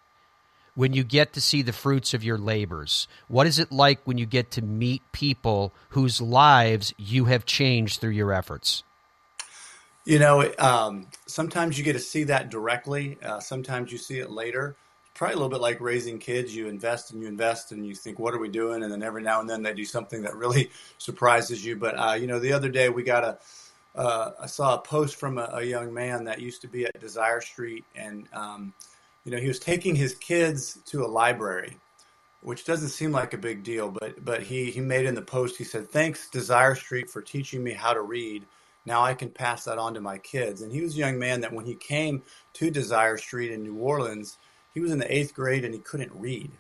[0.74, 3.09] when you get to see the fruits of your labors?
[3.28, 8.01] What is it like when you get to meet people whose lives you have changed
[8.01, 8.84] through your efforts?
[10.05, 13.18] You know, um, sometimes you get to see that directly.
[13.22, 14.76] Uh, sometimes you see it later.
[15.03, 16.57] It's probably a little bit like raising kids.
[16.57, 19.22] You invest and you invest, and you think, "What are we doing?" And then every
[19.22, 21.76] now and then they do something that really surprises you.
[21.76, 23.38] But uh, you know, the other day we got a
[23.94, 27.01] uh, I saw a post from a, a, young man that used to be at
[27.01, 28.72] Desire Street, and um,
[29.24, 31.76] you know, he was taking his kids to a library,
[32.42, 35.57] which doesn't seem like a big deal, but but he he made in the post
[35.57, 38.46] he said, "Thanks Desire Street for teaching me how to read.
[38.87, 41.41] Now I can pass that on to my kids." And he was a young man
[41.43, 42.22] that when he came
[42.55, 44.39] to Desire Street in New Orleans,
[44.74, 46.51] he was in the eighth grade and he couldn't read.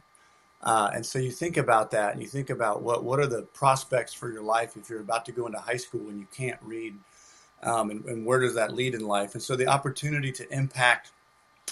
[0.62, 3.42] Uh, and so you think about that, and you think about what what are the
[3.54, 6.58] prospects for your life if you're about to go into high school and you can't
[6.62, 6.94] read,
[7.62, 9.32] um, and, and where does that lead in life?
[9.32, 11.12] And so the opportunity to impact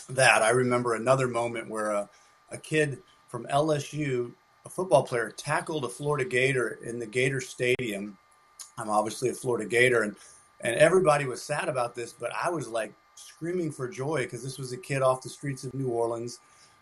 [0.08, 2.08] that, I remember another moment where a,
[2.50, 4.32] a kid from LSU,
[4.64, 8.16] a football player, tackled a Florida Gator in the Gator Stadium.
[8.78, 10.16] I'm obviously a Florida Gator, and
[10.60, 14.58] and everybody was sad about this, but I was like screaming for joy because this
[14.58, 16.40] was a kid off the streets of New Orleans.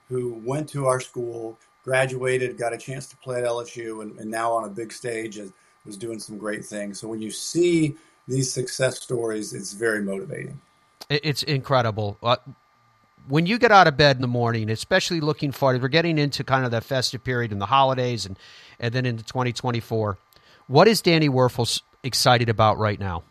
[0.09, 4.31] who went to our school, graduated, got a chance to play at LSU, and, and
[4.31, 5.53] now on a big stage and
[5.85, 7.01] was doing some great things.
[7.01, 7.97] So when you see
[8.29, 10.61] these success stories, it's very motivating.
[11.11, 12.19] It's incredible.
[12.23, 12.37] Uh,
[13.29, 16.45] when you get out of bed in the morning, especially looking forward, we're getting into
[16.45, 18.39] kind of that festive period and the holidays and,
[18.79, 20.19] and then into 2024.
[20.69, 23.23] What is Danny Wuerffel excited about right now?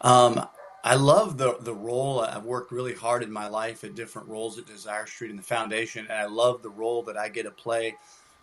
[0.00, 0.46] Um,
[0.82, 2.20] I love the the role.
[2.20, 5.42] I've worked really hard in my life at different roles at Desire Street and the
[5.44, 7.96] foundation, and I love the role that I get to play.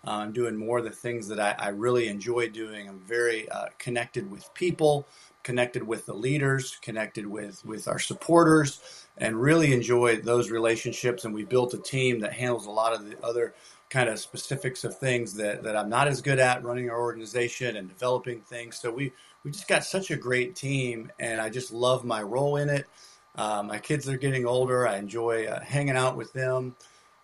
[0.06, 2.88] Uh, I'm doing more of the things that I, I really enjoy doing.
[2.88, 5.08] I'm very uh, connected with people,
[5.42, 11.26] connected with the leaders, connected with with our supporters, and really enjoy those relationships.
[11.26, 13.56] And we built a team that handles a lot of the other
[13.90, 17.78] kind of specifics of things that, that I'm not as good at running our organization
[17.78, 18.78] and developing things.
[18.78, 19.14] So we
[19.48, 22.86] we just got such a great team, and I just love my role in it.
[23.34, 24.86] Uh, my kids are getting older.
[24.86, 26.76] I enjoy uh, hanging out with them.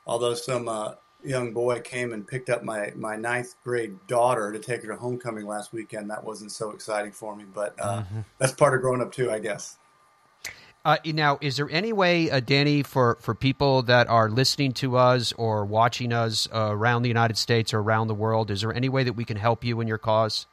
[0.07, 4.59] Although some uh, young boy came and picked up my, my ninth grade daughter to
[4.59, 7.43] take her to homecoming last weekend, that wasn't so exciting for me.
[7.53, 8.19] But uh, mm-hmm.
[8.37, 9.77] that's part of growing up too, I guess.
[10.85, 14.95] Uh, now, is there any way, uh, Danny, for, for people that are listening to
[14.95, 18.87] us or watching us around the United States or around the world, is there any
[18.87, 20.47] way that we can help you in your cause?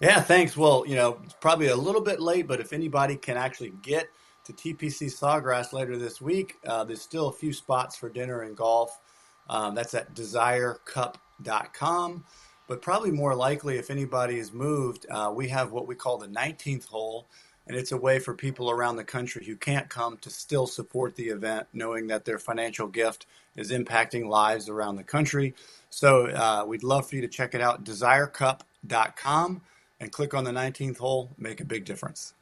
[0.00, 0.56] Yeah, thanks.
[0.56, 4.08] Well, you know, it's probably a little bit late, but if anybody can actually get
[4.44, 8.56] to TPC Sawgrass later this week, uh, there's still a few spots for dinner and
[8.56, 9.00] golf.
[9.48, 12.24] Um, that's at desirecup.com.
[12.68, 16.28] But probably more likely, if anybody is moved, uh, we have what we call the
[16.28, 17.28] 19th hole.
[17.66, 21.16] And it's a way for people around the country who can't come to still support
[21.16, 23.26] the event, knowing that their financial gift
[23.56, 25.54] is impacting lives around the country.
[25.90, 29.62] So uh, we'd love for you to check it out, desirecup.com
[30.00, 32.34] and click on the 19th hole, make a big difference.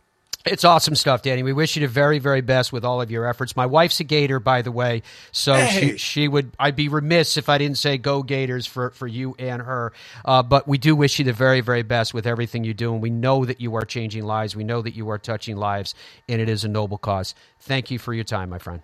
[0.45, 1.43] It's awesome stuff, Danny.
[1.43, 3.57] We wish you the very, very best with all of your efforts.
[3.57, 5.03] My wife's a Gator, by the way,
[5.33, 5.93] so hey.
[5.93, 6.53] she she would.
[6.59, 9.95] I'd be remiss if I didn't say go Gators for for you and her.
[10.23, 13.01] Uh, but we do wish you the very, very best with everything you do, and
[13.01, 14.55] we know that you are changing lives.
[14.55, 15.95] We know that you are touching lives,
[16.29, 17.35] and it is a noble cause.
[17.61, 18.83] Thank you for your time, my friend.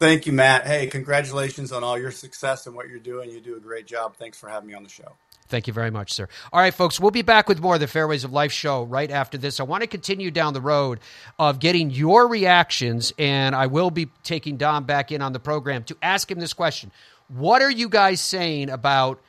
[0.00, 0.66] Thank you, Matt.
[0.66, 3.30] Hey, congratulations on all your success and what you're doing.
[3.30, 4.16] You do a great job.
[4.16, 5.12] Thanks for having me on the show.
[5.48, 6.28] Thank you very much, sir.
[6.52, 9.10] All right, folks, we'll be back with more of the Fairways of Life show right
[9.10, 9.60] after this.
[9.60, 11.00] I want to continue down the road
[11.38, 15.84] of getting your reactions, and I will be taking Dom back in on the program
[15.84, 16.90] to ask him this question
[17.28, 19.20] What are you guys saying about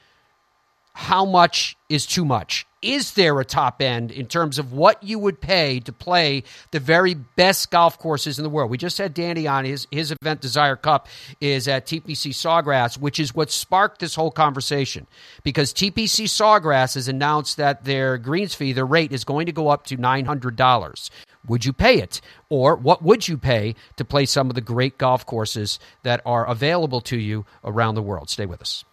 [0.93, 2.65] how much is too much?
[2.82, 6.80] Is there a top end in terms of what you would pay to play the
[6.80, 8.70] very best golf courses in the world?
[8.70, 11.08] We just had Danny on his his event Desire Cup
[11.42, 15.08] is at TPC Sawgrass, which is what sparked this whole conversation
[15.42, 19.70] because TPC Sawgrass has announced that their greens fee, their rate is going to go
[19.70, 21.10] up to nine hundred dollars.
[21.48, 22.22] Would you pay it?
[22.50, 26.46] Or what would you pay to play some of the great golf courses that are
[26.48, 28.30] available to you around the world?
[28.30, 28.84] Stay with us.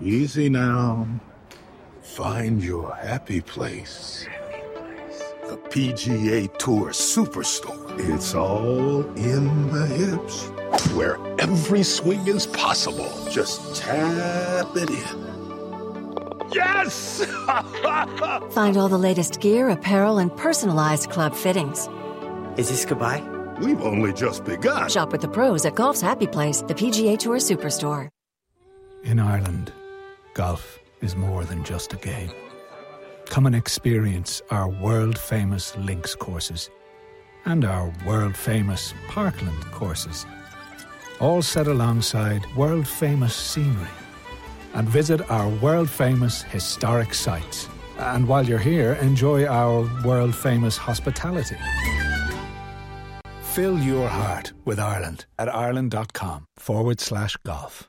[0.00, 1.06] Easy now.
[2.02, 4.26] Find your happy place.
[5.48, 7.98] The PGA Tour Superstore.
[7.98, 10.48] It's all in the hips,
[10.92, 13.10] where every swing is possible.
[13.30, 16.50] Just tap it in.
[16.52, 17.24] Yes!
[18.52, 21.88] Find all the latest gear, apparel, and personalized club fittings.
[22.58, 23.22] Is this goodbye?
[23.60, 24.90] We've only just begun.
[24.90, 28.08] Shop with the pros at Golf's Happy Place, the PGA Tour Superstore.
[29.02, 29.72] In Ireland,
[30.36, 32.30] golf is more than just a game.
[33.24, 36.68] Come and experience our world famous links courses
[37.46, 40.26] and our world famous parkland courses,
[41.20, 43.94] all set alongside world famous scenery.
[44.74, 47.66] And visit our world famous historic sites.
[47.98, 51.56] And while you're here, enjoy our world famous hospitality.
[53.40, 57.88] Fill your heart with Ireland at ireland.com forward slash golf.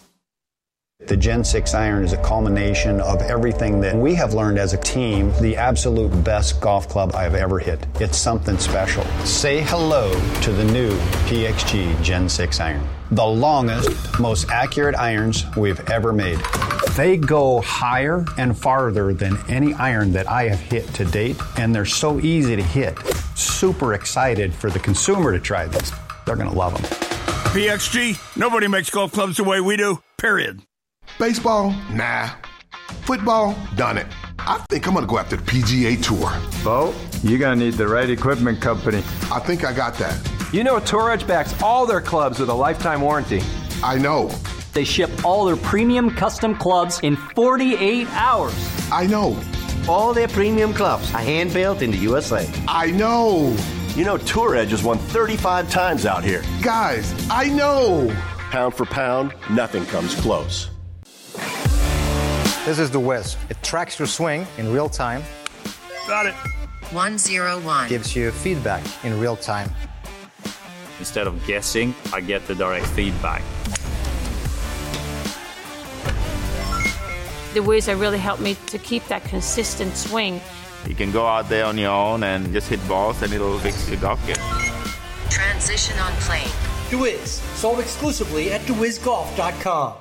[1.07, 4.77] The Gen 6 iron is a culmination of everything that we have learned as a
[4.77, 7.85] team, the absolute best golf club I've ever hit.
[7.99, 9.03] It's something special.
[9.25, 10.91] Say hello to the new
[11.27, 12.87] PXG Gen 6 iron.
[13.11, 13.89] The longest,
[14.19, 16.39] most accurate irons we've ever made.
[16.95, 21.73] They go higher and farther than any iron that I have hit to date, and
[21.73, 22.97] they're so easy to hit.
[23.35, 25.91] Super excited for the consumer to try this.
[26.25, 26.83] They're going to love them.
[27.51, 30.61] PXG, nobody makes golf clubs the way we do, period.
[31.19, 31.71] Baseball?
[31.91, 32.29] Nah.
[33.03, 33.55] Football?
[33.75, 34.07] Done it.
[34.39, 36.31] I think I'm gonna go after the PGA Tour.
[36.63, 36.93] Bo,
[37.23, 38.99] you're gonna need the right equipment company.
[39.31, 40.17] I think I got that.
[40.51, 43.41] You know, Tour Edge backs all their clubs with a lifetime warranty.
[43.83, 44.29] I know.
[44.73, 48.53] They ship all their premium custom clubs in 48 hours.
[48.91, 49.37] I know.
[49.87, 52.49] All their premium clubs are hand built in the USA.
[52.67, 53.55] I know.
[53.95, 56.41] You know, Tour Edge has won 35 times out here.
[56.61, 58.09] Guys, I know.
[58.49, 60.70] Pound for pound, nothing comes close.
[62.63, 63.37] This is the Wiz.
[63.49, 65.23] It tracks your swing in real time.
[66.07, 66.35] Got it.
[66.91, 67.89] 101.
[67.89, 69.67] Gives you feedback in real time.
[70.99, 73.41] Instead of guessing, I get the direct feedback.
[77.55, 80.39] The Wiz have really helped me to keep that consistent swing.
[80.87, 83.89] You can go out there on your own and just hit balls and it'll fix
[83.89, 84.35] your golf game.
[85.31, 86.47] Transition on plane.
[86.91, 89.95] The Wiz, sold exclusively at dewizgolf.com.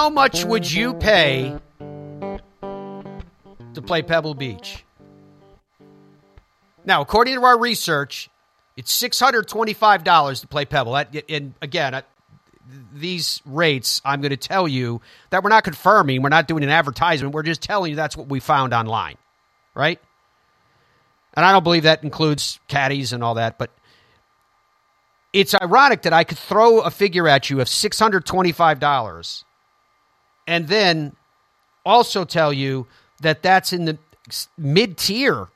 [0.00, 2.40] How much would you pay to
[3.82, 4.82] play Pebble Beach?
[6.86, 8.30] Now, according to our research,
[8.78, 10.96] it's six hundred twenty-five dollars to play Pebble.
[10.96, 12.02] And again,
[12.94, 16.22] these rates, I'm going to tell you that we're not confirming.
[16.22, 17.34] We're not doing an advertisement.
[17.34, 19.18] We're just telling you that's what we found online,
[19.74, 20.00] right?
[21.34, 23.70] And I don't believe that includes caddies and all that, but
[25.34, 29.44] it's ironic that I could throw a figure at you of six hundred twenty-five dollars,
[30.50, 31.12] and then
[31.86, 32.88] also tell you
[33.20, 33.96] that that's in the
[34.58, 35.46] mid-tier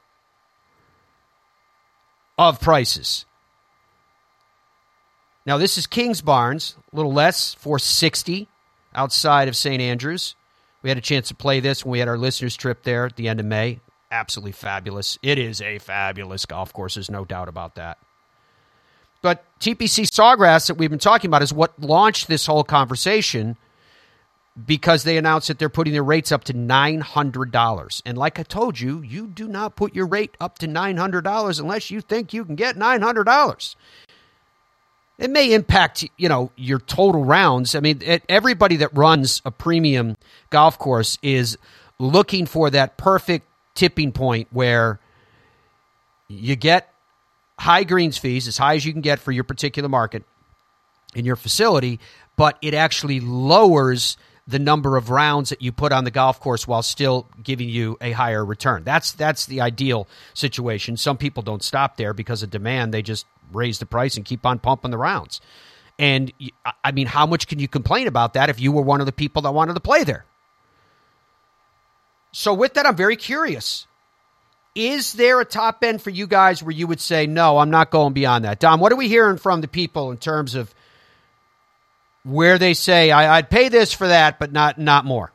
[2.38, 3.26] of prices.
[5.44, 8.46] Now this is Kingsbarns, a little less, 460
[8.94, 9.82] outside of St.
[9.82, 10.36] Andrews.
[10.82, 13.16] We had a chance to play this when we had our listeners trip there at
[13.16, 13.80] the end of May.
[14.12, 15.18] Absolutely fabulous.
[15.22, 17.98] It is a fabulous golf course, there's no doubt about that.
[19.22, 23.56] But TPC Sawgrass that we've been talking about is what launched this whole conversation
[24.66, 28.02] because they announced that they're putting their rates up to $900.
[28.06, 31.90] And like I told you, you do not put your rate up to $900 unless
[31.90, 33.74] you think you can get $900.
[35.18, 37.74] It may impact, you know, your total rounds.
[37.74, 40.16] I mean, everybody that runs a premium
[40.50, 41.56] golf course is
[41.98, 45.00] looking for that perfect tipping point where
[46.28, 46.92] you get
[47.58, 50.24] high greens fees, as high as you can get for your particular market
[51.14, 52.00] in your facility,
[52.36, 54.16] but it actually lowers
[54.46, 57.96] the number of rounds that you put on the golf course while still giving you
[58.00, 58.84] a higher return.
[58.84, 60.96] That's that's the ideal situation.
[60.96, 64.44] Some people don't stop there because of demand; they just raise the price and keep
[64.44, 65.40] on pumping the rounds.
[65.98, 66.32] And
[66.82, 69.12] I mean, how much can you complain about that if you were one of the
[69.12, 70.24] people that wanted to play there?
[72.32, 73.86] So, with that, I'm very curious.
[74.74, 77.92] Is there a top end for you guys where you would say, no, I'm not
[77.92, 78.58] going beyond that?
[78.58, 80.74] Dom, what are we hearing from the people in terms of
[82.24, 85.30] where they say I, would pay this for that, but not not more?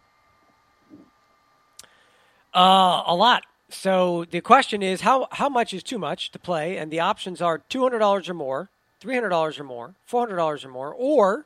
[2.53, 3.43] Uh, a lot.
[3.69, 7.41] So the question is how how much is too much to play, and the options
[7.41, 8.69] are two hundred dollars or more,
[8.99, 11.45] three hundred dollars or more, four hundred dollars or more, or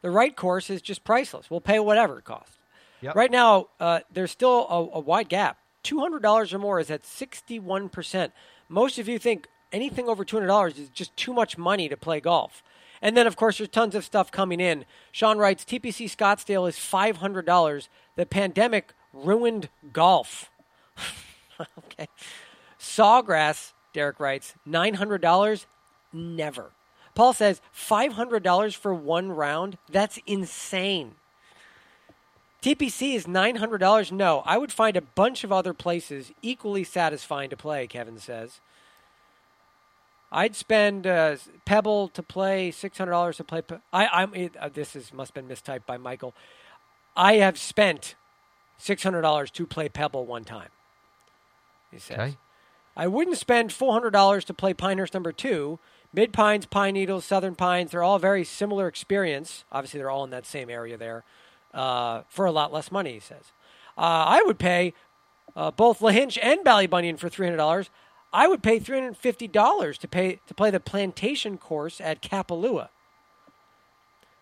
[0.00, 1.50] the right course is just priceless.
[1.50, 2.56] We'll pay whatever it costs.
[3.02, 3.14] Yep.
[3.14, 5.58] Right now, uh, there's still a, a wide gap.
[5.82, 8.32] Two hundred dollars or more is at sixty one percent.
[8.68, 11.96] Most of you think anything over two hundred dollars is just too much money to
[11.96, 12.62] play golf.
[13.00, 14.84] And then, of course, there's tons of stuff coming in.
[15.12, 17.88] Sean writes TPC Scottsdale is $500.
[18.16, 20.50] The pandemic ruined golf.
[21.60, 22.08] okay.
[22.78, 25.66] Sawgrass, Derek writes, $900?
[26.12, 26.70] Never.
[27.14, 29.78] Paul says, $500 for one round?
[29.90, 31.14] That's insane.
[32.62, 34.12] TPC is $900?
[34.12, 38.60] No, I would find a bunch of other places equally satisfying to play, Kevin says.
[40.30, 43.62] I'd spend uh, Pebble to play six hundred dollars to play.
[43.92, 46.34] I, am uh, this is must have been mistyped by Michael.
[47.16, 48.14] I have spent
[48.76, 50.68] six hundred dollars to play Pebble one time.
[51.90, 52.18] He says.
[52.18, 52.36] Okay.
[52.96, 55.78] I wouldn't spend four hundred dollars to play Pinehurst number two.
[56.12, 59.64] Mid Pines, Pine Needles, Southern Pines, they're all very similar experience.
[59.70, 61.22] Obviously, they're all in that same area there
[61.74, 63.52] uh, for a lot less money, he says.
[63.96, 64.94] Uh, I would pay
[65.54, 67.88] uh, both Lahinch and Ballybunion for $300.
[68.32, 72.22] I would pay three hundred fifty dollars to pay to play the plantation course at
[72.22, 72.88] Kapalua.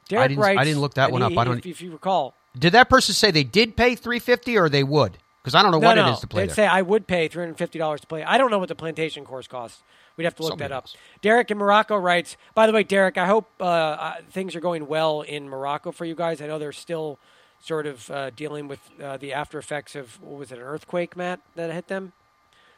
[0.09, 1.39] Derek I didn't, writes, I didn't look that one he, up.
[1.39, 1.59] I don't.
[1.59, 4.85] If, if, you recall, did that person say they did pay three fifty or they
[4.85, 5.19] would?
[5.43, 6.09] Because I don't know no, what no.
[6.09, 6.43] it is to play.
[6.43, 6.55] They'd there.
[6.57, 8.25] say I would pay three hundred fifty dollars to play.
[8.25, 9.83] I don't know what the plantation course costs.
[10.17, 10.85] We'd have to look that up.
[10.85, 10.97] else.
[11.21, 12.37] Derek in Morocco writes.
[12.55, 16.05] By the way, Derek, I hope uh, uh, things are going well in Morocco for
[16.07, 16.41] you guys.
[16.41, 17.19] I know they're still
[17.61, 21.17] sort of uh, dealing with uh, the after effects of what was it, an earthquake,
[21.17, 22.13] Matt, that hit them.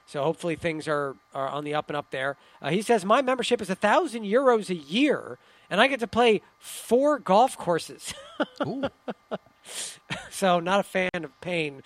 [0.09, 2.39] So hopefully things are, are on the up and up there.
[2.63, 5.39] Uh, he says my membership is a thousand euros a year,
[5.69, 8.15] and I get to play four golf courses.
[10.31, 11.83] so not a fan of paying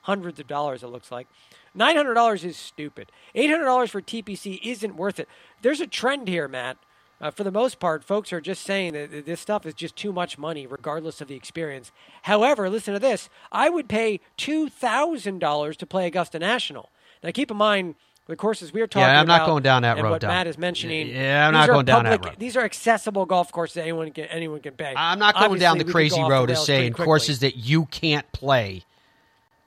[0.00, 0.82] hundreds of dollars.
[0.82, 1.28] It looks like
[1.74, 3.12] nine hundred dollars is stupid.
[3.34, 5.28] Eight hundred dollars for TPC isn't worth it.
[5.60, 6.78] There's a trend here, Matt.
[7.20, 10.12] Uh, for the most part, folks are just saying that this stuff is just too
[10.14, 11.92] much money, regardless of the experience.
[12.22, 16.88] However, listen to this: I would pay two thousand dollars to play Augusta National.
[17.26, 17.96] Now, keep in mind
[18.26, 19.12] the courses we are talking about.
[19.12, 20.10] Yeah, I'm not going down that road.
[20.10, 20.22] What.
[20.22, 21.08] Matt is mentioning.
[21.08, 22.36] Yeah, I'm not going down that road.
[22.38, 24.94] These are accessible golf courses that anyone can anyone can pay.
[24.96, 28.84] I'm not going down the crazy road of saying courses that you can't play.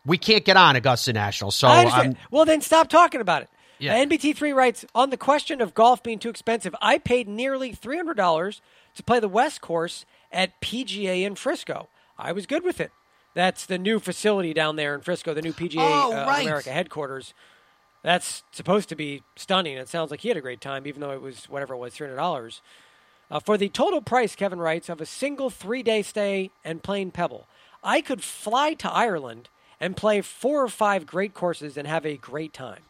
[0.05, 3.49] We can't get on Augusta National, so I'm, well, then stop talking about it.
[3.79, 3.95] Yeah.
[3.95, 6.73] Uh, NBT3 writes on the question of golf being too expensive.
[6.81, 8.61] I paid nearly three hundred dollars
[8.95, 11.89] to play the West Course at PGA in Frisco.
[12.17, 12.91] I was good with it.
[13.33, 16.43] That's the new facility down there in Frisco, the new PGA Oh, uh, right.
[16.45, 17.33] America headquarters.
[18.01, 19.77] That's supposed to be stunning.
[19.77, 21.93] It sounds like he had a great time, even though it was whatever it was,
[21.93, 22.61] three hundred dollars.
[23.31, 27.11] Uh, for the total price, Kevin writes, of a single three day stay and playing
[27.11, 27.47] Pebble,
[27.83, 29.49] I could fly to Ireland
[29.79, 32.81] and play four or five great courses and have a great time.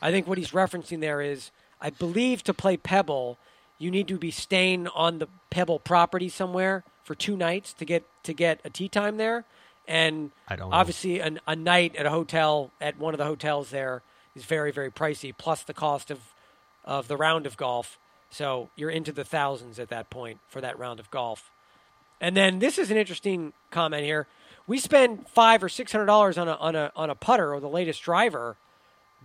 [0.00, 3.38] I think what he's referencing there is, I believe to play Pebble,
[3.78, 8.04] you need to be staying on the Pebble property somewhere for two nights to get
[8.22, 9.44] to get a tee time there,
[9.88, 13.70] and I don't obviously an, a night at a hotel at one of the hotels
[13.70, 14.02] there
[14.34, 16.20] is very very pricey, plus the cost of
[16.84, 17.98] of the round of golf.
[18.30, 21.50] So you're into the thousands at that point for that round of golf.
[22.20, 24.26] And then this is an interesting comment here.
[24.66, 27.60] We spend five or six hundred dollars on a on a on a putter or
[27.60, 28.56] the latest driver,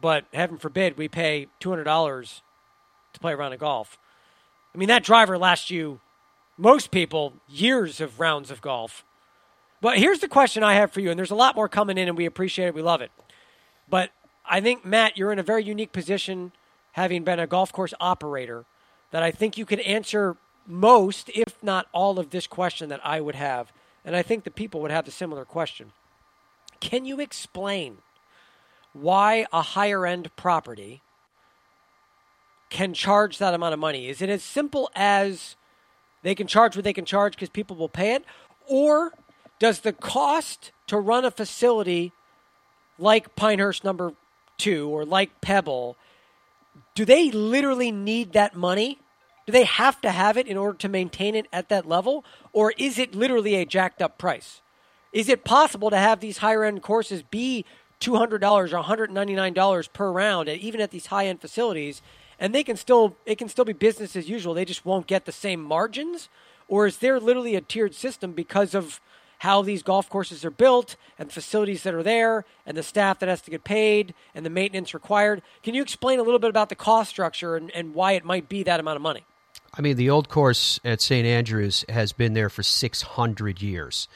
[0.01, 2.41] but heaven forbid we pay two hundred dollars
[3.13, 3.97] to play a round of golf.
[4.73, 5.99] I mean that driver lasts you
[6.57, 9.05] most people years of rounds of golf.
[9.81, 12.07] But here's the question I have for you, and there's a lot more coming in,
[12.07, 13.11] and we appreciate it, we love it.
[13.89, 14.11] But
[14.45, 16.51] I think Matt, you're in a very unique position,
[16.93, 18.65] having been a golf course operator,
[19.11, 23.21] that I think you could answer most, if not all, of this question that I
[23.21, 23.71] would have,
[24.03, 25.91] and I think the people would have the similar question.
[26.79, 27.99] Can you explain
[28.93, 31.01] why a higher end property
[32.69, 34.07] can charge that amount of money?
[34.07, 35.55] Is it as simple as
[36.23, 38.25] they can charge what they can charge because people will pay it?
[38.67, 39.13] Or
[39.59, 42.11] does the cost to run a facility
[42.99, 44.13] like Pinehurst number
[44.57, 45.97] two or like Pebble,
[46.95, 48.99] do they literally need that money?
[49.45, 52.25] Do they have to have it in order to maintain it at that level?
[52.53, 54.61] Or is it literally a jacked up price?
[55.13, 57.65] Is it possible to have these higher end courses be
[58.01, 62.01] $200 or $199 per round, even at these high end facilities,
[62.39, 64.53] and they can still it can still be business as usual.
[64.53, 66.29] They just won't get the same margins,
[66.67, 68.99] or is there literally a tiered system because of
[69.39, 73.29] how these golf courses are built and facilities that are there and the staff that
[73.29, 75.41] has to get paid and the maintenance required?
[75.63, 78.49] Can you explain a little bit about the cost structure and, and why it might
[78.49, 79.23] be that amount of money?
[79.73, 81.25] I mean, the old course at St.
[81.25, 84.07] Andrews has been there for 600 years.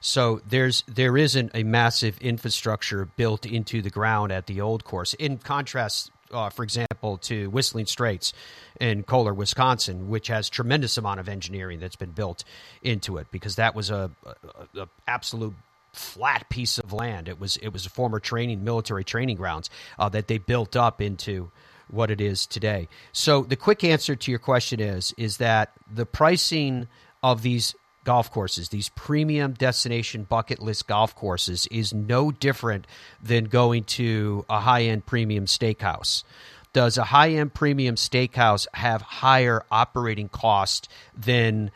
[0.00, 5.12] So there's there isn't a massive infrastructure built into the ground at the old course.
[5.14, 8.32] In contrast, uh, for example, to Whistling Straits
[8.80, 12.44] in Kohler, Wisconsin, which has tremendous amount of engineering that's been built
[12.82, 15.54] into it because that was a, a, a absolute
[15.92, 17.28] flat piece of land.
[17.28, 21.00] It was it was a former training military training grounds uh, that they built up
[21.00, 21.50] into
[21.88, 22.88] what it is today.
[23.12, 26.88] So the quick answer to your question is is that the pricing
[27.22, 27.74] of these
[28.04, 32.86] golf courses, these premium destination bucket list golf courses, is no different
[33.22, 36.24] than going to a high end premium steakhouse.
[36.72, 41.70] Does a high end premium steakhouse have higher operating cost than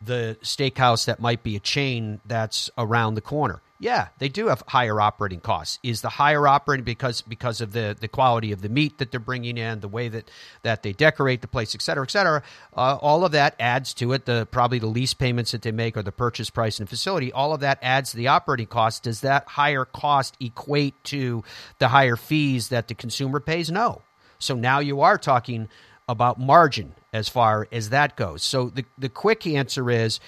[0.00, 3.60] the steakhouse that might be a chain that's around the corner?
[3.80, 5.78] Yeah, they do have higher operating costs.
[5.84, 9.20] Is the higher operating because because of the, the quality of the meat that they're
[9.20, 10.28] bringing in, the way that,
[10.62, 12.42] that they decorate the place, et cetera, et cetera?
[12.76, 14.24] Uh, all of that adds to it.
[14.24, 17.32] The probably the lease payments that they make or the purchase price and facility.
[17.32, 19.04] All of that adds to the operating cost.
[19.04, 21.44] Does that higher cost equate to
[21.78, 23.70] the higher fees that the consumer pays?
[23.70, 24.02] No.
[24.38, 25.68] So now you are talking
[26.08, 28.42] about margin as far as that goes.
[28.42, 30.20] So the the quick answer is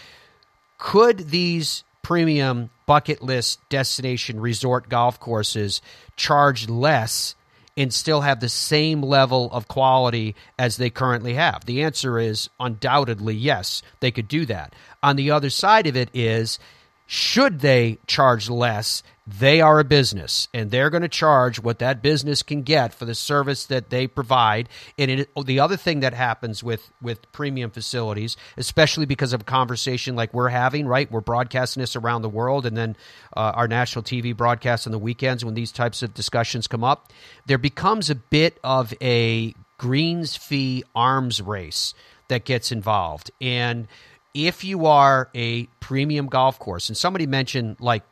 [0.78, 5.80] could these premium bucket list destination resort golf courses
[6.16, 7.34] charge less
[7.76, 11.64] and still have the same level of quality as they currently have?
[11.64, 14.74] The answer is undoubtedly yes, they could do that.
[15.02, 16.58] On the other side of it is
[17.06, 19.02] should they charge less
[19.38, 23.04] they are a business and they're going to charge what that business can get for
[23.04, 24.68] the service that they provide.
[24.98, 29.44] And it, the other thing that happens with with premium facilities especially because of a
[29.44, 31.10] conversation like we're having right?
[31.10, 32.96] We're broadcasting this around the world and then
[33.36, 37.12] uh, our national tv broadcasts on the weekends when these types of discussions come up.
[37.46, 41.94] There becomes a bit of a greens fee arms race
[42.28, 43.30] that gets involved.
[43.40, 43.86] And
[44.34, 48.02] if you are a premium golf course and somebody mentioned like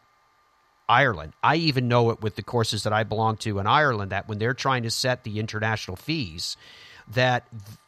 [0.89, 1.35] Ireland.
[1.43, 4.39] I even know it with the courses that I belong to in Ireland that when
[4.39, 6.57] they're trying to set the international fees,
[7.15, 7.47] that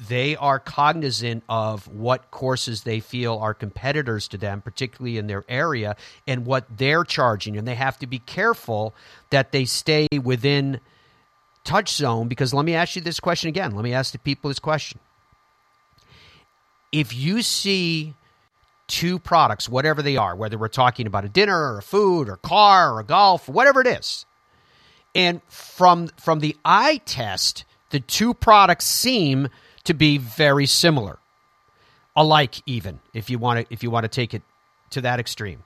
[0.08, 5.44] they are cognizant of what courses they feel are competitors to them, particularly in their
[5.48, 5.96] area,
[6.26, 7.56] and what they're charging.
[7.56, 8.94] And they have to be careful
[9.30, 10.80] that they stay within
[11.64, 13.74] touch zone because let me ask you this question again.
[13.74, 14.98] Let me ask the people this question.
[16.92, 18.14] If you see
[18.90, 22.36] two products, whatever they are, whether we're talking about a dinner or a food or
[22.36, 24.26] car or a golf, whatever it is.
[25.14, 29.48] And from from the eye test, the two products seem
[29.84, 31.18] to be very similar.
[32.16, 34.42] Alike even, if you want to if you want to take it
[34.90, 35.62] to that extreme.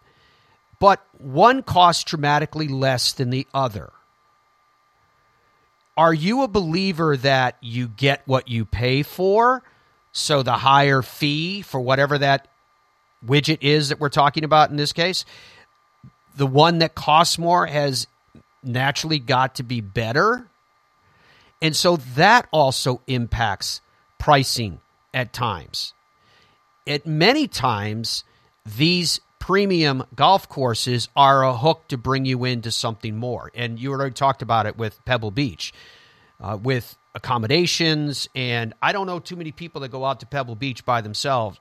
[0.79, 3.91] But one costs dramatically less than the other.
[5.97, 9.63] Are you a believer that you get what you pay for?
[10.13, 12.49] So the higher fee for whatever that
[13.27, 15.25] widget is that we're talking about in this case,
[16.37, 18.07] the one that costs more has
[18.63, 20.47] naturally got to be better.
[21.63, 23.81] And so that also impacts
[24.19, 24.81] pricing
[25.13, 25.95] at times.
[26.87, 28.25] At many times,
[28.65, 33.51] these premium golf courses are a hook to bring you into something more.
[33.55, 35.73] And you already talked about it with Pebble Beach,
[36.41, 38.29] uh, with accommodations.
[38.35, 41.59] And I don't know too many people that go out to Pebble Beach by themselves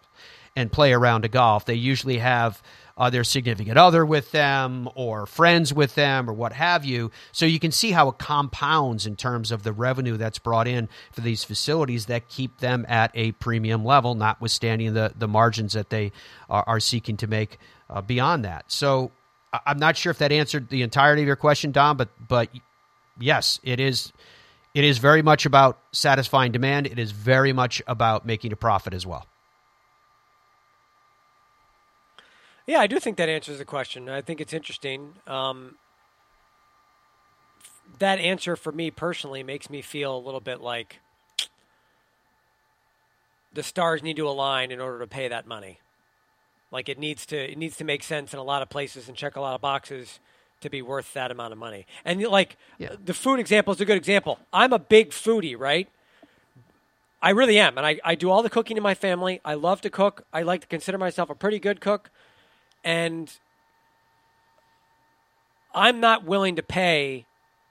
[0.56, 1.66] and play around a golf.
[1.66, 2.62] They usually have
[2.96, 7.12] uh, their significant other with them or friends with them or what have you.
[7.32, 10.90] So you can see how it compounds in terms of the revenue that's brought in
[11.12, 15.90] for these facilities that keep them at a premium level, notwithstanding the, the margins that
[15.90, 16.12] they
[16.50, 17.58] are, are seeking to make
[17.90, 18.66] uh, beyond that.
[18.72, 19.12] So
[19.66, 22.50] I'm not sure if that answered the entirety of your question, Dom, but but
[23.20, 24.12] yes, it is.
[24.74, 26.88] It is very much about satisfying demand.
[26.88, 29.28] It is very much about making a profit as well.
[32.66, 34.08] Yeah, I do think that answers the question.
[34.10, 35.14] I think it's interesting.
[35.28, 35.76] Um,
[38.00, 41.00] that answer for me personally makes me feel a little bit like
[43.54, 45.80] the stars need to align in order to pay that money.
[46.72, 49.16] Like it needs to it needs to make sense in a lot of places and
[49.16, 50.20] check a lot of boxes
[50.62, 51.86] to be worth that amount of money.
[52.06, 52.96] And like yeah.
[53.04, 54.40] the food example is a good example.
[54.52, 55.88] I'm a big foodie, right?
[57.22, 57.78] I really am.
[57.78, 59.40] And I, I do all the cooking in my family.
[59.46, 60.26] I love to cook.
[60.34, 62.10] I like to consider myself a pretty good cook
[62.84, 63.32] and
[65.74, 67.26] I'm not willing to pay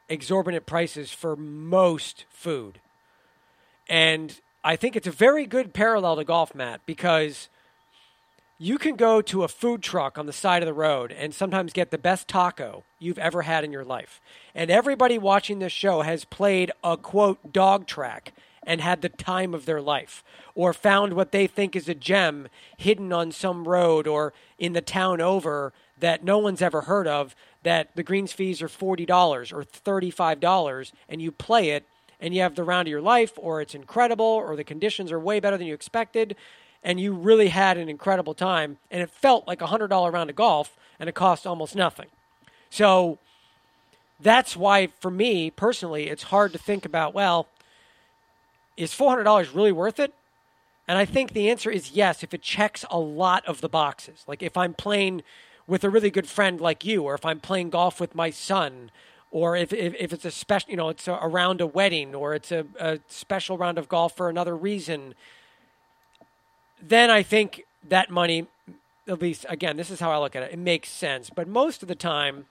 [0.08, 2.80] exorbitant prices for most food.
[3.88, 7.48] And I think it's a very good parallel to golf, Matt, because
[8.58, 11.72] you can go to a food truck on the side of the road and sometimes
[11.72, 14.20] get the best taco you've ever had in your life.
[14.54, 18.32] And everybody watching this show has played a quote dog track
[18.64, 20.22] and had the time of their life,
[20.54, 24.80] or found what they think is a gem hidden on some road or in the
[24.80, 29.64] town over that no one's ever heard of, that the greens fees are $40 or
[29.64, 31.86] $35, and you play it
[32.20, 35.18] and you have the round of your life, or it's incredible, or the conditions are
[35.18, 36.36] way better than you expected,
[36.84, 40.36] and you really had an incredible time, and it felt like a $100 round of
[40.36, 42.06] golf, and it cost almost nothing.
[42.70, 43.18] So
[44.20, 47.48] that's why, for me personally, it's hard to think about, well,
[48.76, 50.12] is $400 really worth it?
[50.88, 54.24] And I think the answer is yes, if it checks a lot of the boxes.
[54.26, 55.22] Like if I'm playing
[55.66, 58.90] with a really good friend like you, or if I'm playing golf with my son,
[59.30, 62.34] or if, if, if it's a special, you know, it's a, around a wedding, or
[62.34, 65.14] it's a, a special round of golf for another reason,
[66.80, 68.46] then I think that money,
[69.08, 71.30] at least again, this is how I look at it, it makes sense.
[71.30, 72.46] But most of the time,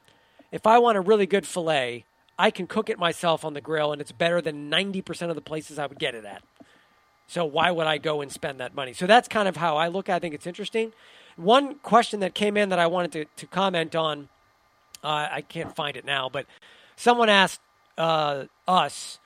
[0.52, 2.06] if I want a really good filet,
[2.38, 5.42] I can cook it myself on the grill, and it's better than 90% of the
[5.42, 6.44] places I would get it at.
[7.28, 8.94] So why would I go and spend that money?
[8.94, 10.10] So that's kind of how I look.
[10.10, 10.92] I think it's interesting.
[11.38, 14.28] One question that came in that I wanted to, to comment on,
[15.04, 16.46] uh, I can't find it now, but
[16.98, 17.62] someone asked
[17.98, 19.20] uh, us,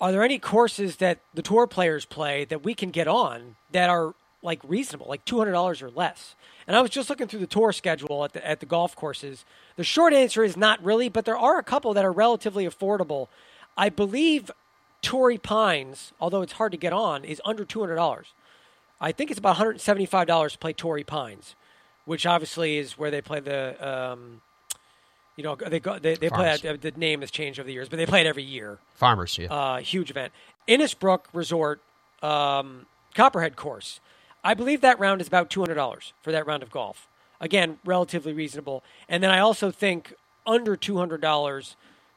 [0.00, 3.90] are there any courses that the tour players play that we can get on that
[3.90, 4.14] are
[4.44, 6.36] like reasonable, like two hundred dollars or less?
[6.66, 9.44] And I was just looking through the tour schedule at the at the golf courses.
[9.74, 13.26] The short answer is not really, but there are a couple that are relatively affordable.
[13.76, 14.50] I believe
[15.02, 18.28] Torrey Pines, although it's hard to get on, is under two hundred dollars.
[19.00, 21.56] I think it's about one hundred seventy five dollars to play Torrey Pines,
[22.04, 24.40] which obviously is where they play the um,
[25.36, 26.48] You know, they go, they, they play.
[26.48, 28.78] At, the name has changed over the years, but they play it every year.
[28.94, 29.52] Farmers, yeah.
[29.52, 30.32] Uh, huge event.
[30.68, 31.80] Innisbrook Resort
[32.22, 34.00] um, Copperhead course.
[34.44, 37.08] I believe that round is about two hundred dollars for that round of golf.
[37.40, 38.84] Again, relatively reasonable.
[39.08, 40.12] And then I also think
[40.46, 41.76] under two hundred dollars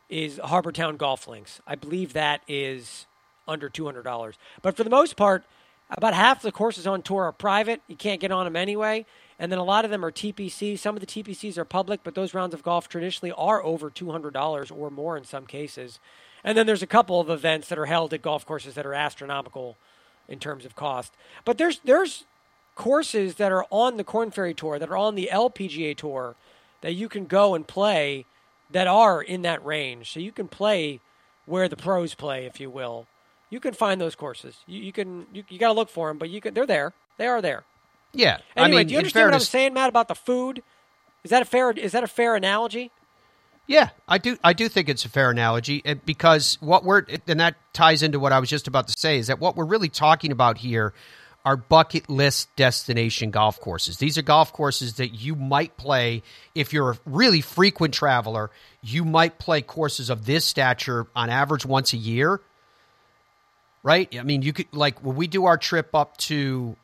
[0.10, 1.62] is Harbour Town Golf Links.
[1.66, 3.06] I believe that is
[3.48, 4.36] under two hundred dollars.
[4.62, 5.46] But for the most part,
[5.90, 7.82] about half the courses on tour are private.
[7.88, 9.06] You can't get on them anyway.
[9.40, 10.78] And then a lot of them are TPC.
[10.78, 14.76] Some of the TPCs are public, but those rounds of golf traditionally are over $200
[14.76, 16.00] or more in some cases.
[16.44, 18.96] And then there's a couple of events that are held at golf courses that are
[18.96, 19.78] astronomical
[20.28, 21.14] in terms of cost.
[21.46, 22.26] But there's there's
[22.76, 26.36] courses that are on the Corn Ferry Tour, that are on the LPGA Tour,
[26.82, 28.26] that you can go and play
[28.72, 30.12] that are in that range.
[30.12, 31.00] So you can play
[31.46, 33.08] where the pros play, if you will.
[33.50, 34.58] You can find those courses.
[34.68, 36.94] You, you can you, you got to look for them, but you can they're there.
[37.18, 37.64] They are there.
[38.14, 38.40] Yeah.
[38.56, 40.64] Anyway, I mean, do you understand what I'm saying, Matt, about the food?
[41.24, 42.92] Is that a fair is that a fair analogy?
[43.68, 44.38] Yeah, I do.
[44.44, 48.20] I do think it's a fair analogy uh, because what we're and that ties into
[48.20, 50.94] what I was just about to say is that what we're really talking about here
[51.44, 53.98] are bucket list destination golf courses.
[53.98, 56.24] These are golf courses that you might play
[56.56, 58.52] if you're a really frequent traveler.
[58.82, 62.40] You might play courses of this stature on average once a year,
[63.84, 64.14] right?
[64.18, 66.78] I mean, you could like when we do our trip up to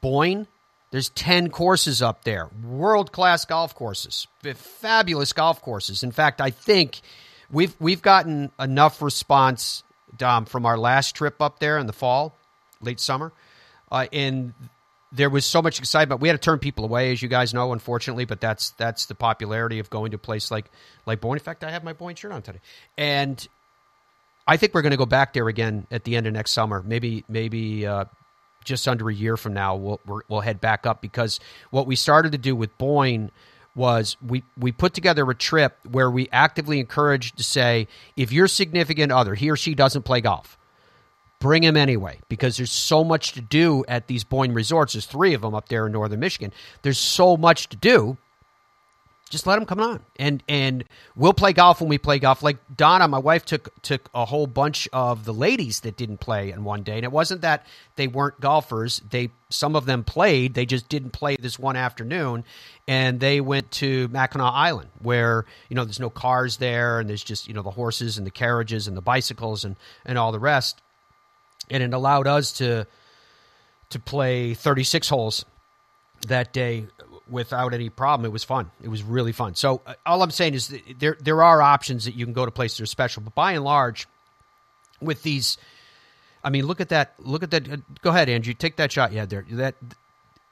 [0.00, 0.46] Boyne,
[0.90, 6.02] there's 10 courses up there, world class golf courses, fabulous golf courses.
[6.02, 7.00] In fact, I think
[7.50, 9.82] we've we've gotten enough response
[10.16, 12.34] Dom from our last trip up there in the fall,
[12.80, 13.32] late summer,
[13.92, 14.54] uh, and
[15.12, 16.20] there was so much excitement.
[16.20, 18.24] We had to turn people away, as you guys know, unfortunately.
[18.24, 20.70] But that's that's the popularity of going to a place like
[21.06, 21.36] like Boyne.
[21.36, 22.60] In fact, I have my Boyne shirt on today,
[22.96, 23.46] and
[24.46, 26.82] I think we're going to go back there again at the end of next summer.
[26.82, 28.06] Maybe maybe uh,
[28.68, 31.40] just under a year from now, we'll we'll head back up because
[31.70, 33.30] what we started to do with Boyne
[33.74, 38.48] was we we put together a trip where we actively encouraged to say if your
[38.48, 40.58] significant other he or she doesn't play golf,
[41.40, 44.92] bring him anyway because there's so much to do at these Boyne resorts.
[44.92, 46.52] There's three of them up there in northern Michigan.
[46.82, 48.18] There's so much to do
[49.28, 50.00] just let them come on.
[50.16, 50.84] And and
[51.16, 52.42] we'll play golf when we play golf.
[52.42, 56.50] Like donna my wife took took a whole bunch of the ladies that didn't play
[56.50, 56.96] in one day.
[56.96, 57.66] And it wasn't that
[57.96, 59.00] they weren't golfers.
[59.10, 60.54] They some of them played.
[60.54, 62.44] They just didn't play this one afternoon.
[62.86, 67.24] And they went to mackinac island where you know there's no cars there and there's
[67.24, 70.38] just you know the horses and the carriages and the bicycles and and all the
[70.38, 70.80] rest.
[71.70, 72.86] And it allowed us to
[73.90, 75.44] to play 36 holes
[76.26, 76.86] that day
[77.30, 78.24] without any problem.
[78.26, 78.70] It was fun.
[78.82, 79.54] It was really fun.
[79.54, 82.50] So uh, all I'm saying is there there are options that you can go to
[82.50, 84.06] places that are special, but by and large,
[85.00, 85.58] with these,
[86.42, 87.14] I mean, look at that.
[87.18, 87.70] Look at that.
[87.70, 88.54] uh, Go ahead, Andrew.
[88.54, 89.44] Take that shot you had there.
[89.50, 89.74] That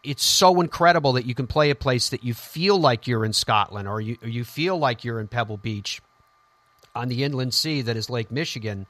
[0.05, 3.33] it's so incredible that you can play a place that you feel like you're in
[3.33, 6.01] Scotland or you or you feel like you're in Pebble Beach
[6.95, 8.87] on the inland sea that is Lake Michigan.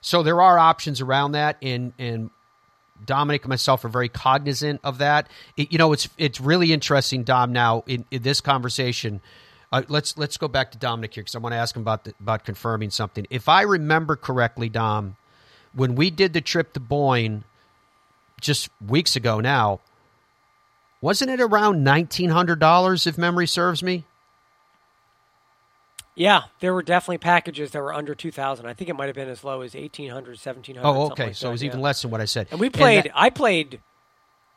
[0.00, 2.30] So there are options around that, and and
[3.04, 5.28] Dominic and myself are very cognizant of that.
[5.56, 7.52] It, you know, it's it's really interesting, Dom.
[7.52, 9.20] Now in, in this conversation,
[9.72, 12.04] uh, let's let's go back to Dominic here because I want to ask him about
[12.04, 13.26] the, about confirming something.
[13.28, 15.16] If I remember correctly, Dom,
[15.72, 17.44] when we did the trip to Boyne
[18.40, 19.80] just weeks ago, now
[21.00, 24.04] wasn't it around nineteen hundred dollars if memory serves me?
[26.14, 28.66] Yeah, there were definitely packages that were under 2000.
[28.66, 30.86] I think it might have been as low as 1800, 1700.
[30.86, 32.48] Oh, okay, like so that, it was even less than what I said.
[32.50, 33.80] And we played that- I played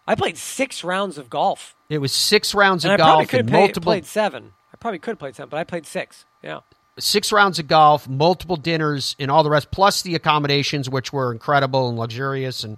[0.08, 1.76] I played 6 rounds of golf.
[1.90, 4.06] it was six rounds of and I probably golf could and have played, multiple played
[4.06, 4.54] 7.
[4.74, 6.26] I probably could have played 7, but I played 6.
[6.44, 6.60] Yeah.
[7.00, 11.32] six rounds of golf, multiple dinners, and all the rest, plus the accommodations, which were
[11.32, 12.64] incredible and luxurious.
[12.64, 12.78] And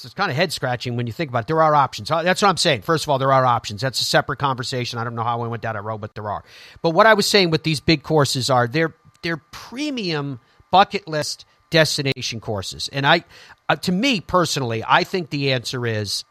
[0.00, 1.46] so it's kind of head scratching when you think about it.
[1.46, 2.08] There are options.
[2.08, 2.82] That's what I'm saying.
[2.82, 3.82] First of all, there are options.
[3.82, 4.98] That's a separate conversation.
[4.98, 6.42] I don't know how I went down that road, but there are.
[6.80, 10.40] But what I was saying with these big courses are they're they're premium
[10.70, 13.24] bucket list destination courses, and I,
[13.68, 16.24] uh, to me personally, I think the answer is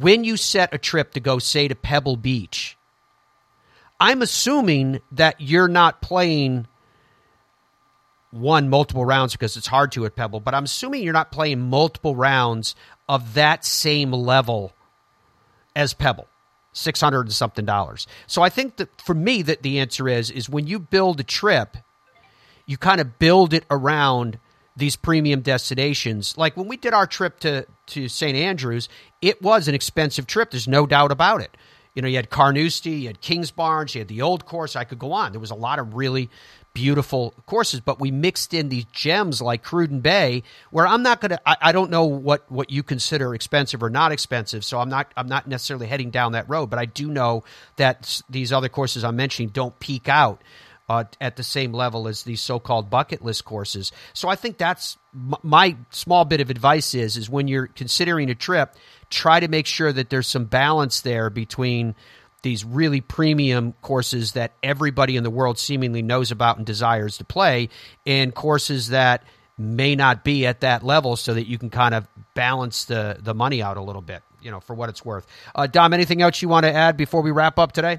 [0.00, 2.76] when you set a trip to go say to Pebble Beach.
[4.00, 6.68] I'm assuming that you're not playing
[8.30, 11.60] one multiple rounds because it's hard to at Pebble, but I'm assuming you're not playing
[11.60, 12.74] multiple rounds
[13.08, 14.72] of that same level
[15.74, 16.26] as Pebble.
[16.72, 18.06] Six hundred and something dollars.
[18.26, 21.24] So I think that for me that the answer is is when you build a
[21.24, 21.76] trip,
[22.66, 24.38] you kind of build it around
[24.76, 26.36] these premium destinations.
[26.38, 28.36] Like when we did our trip to to St.
[28.36, 28.88] Andrews,
[29.20, 30.52] it was an expensive trip.
[30.52, 31.56] There's no doubt about it.
[31.98, 34.76] You know, you had Carnoustie, you had Kingsbarns, you had the old course.
[34.76, 35.32] I could go on.
[35.32, 36.30] There was a lot of really
[36.72, 41.30] beautiful courses, but we mixed in these gems like Cruden Bay, where I'm not going
[41.30, 41.40] to.
[41.44, 45.26] I don't know what what you consider expensive or not expensive, so I'm not I'm
[45.26, 46.66] not necessarily heading down that road.
[46.70, 47.42] But I do know
[47.78, 50.40] that these other courses I'm mentioning don't peak out.
[50.88, 54.96] Uh, at the same level as these so-called bucket list courses, so I think that's
[55.14, 58.74] m- my small bit of advice is is when you're considering a trip,
[59.10, 61.94] try to make sure that there's some balance there between
[62.40, 67.24] these really premium courses that everybody in the world seemingly knows about and desires to
[67.24, 67.68] play,
[68.06, 69.24] and courses that
[69.58, 73.34] may not be at that level, so that you can kind of balance the the
[73.34, 75.26] money out a little bit, you know, for what it's worth.
[75.54, 77.98] Uh, Dom, anything else you want to add before we wrap up today?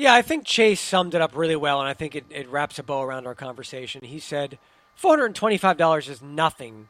[0.00, 2.78] Yeah, I think Chase summed it up really well, and I think it, it wraps
[2.78, 4.02] a bow around our conversation.
[4.02, 4.58] He said,
[4.98, 6.88] $425 is nothing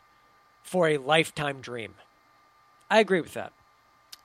[0.62, 1.94] for a lifetime dream.
[2.88, 3.52] I agree with that.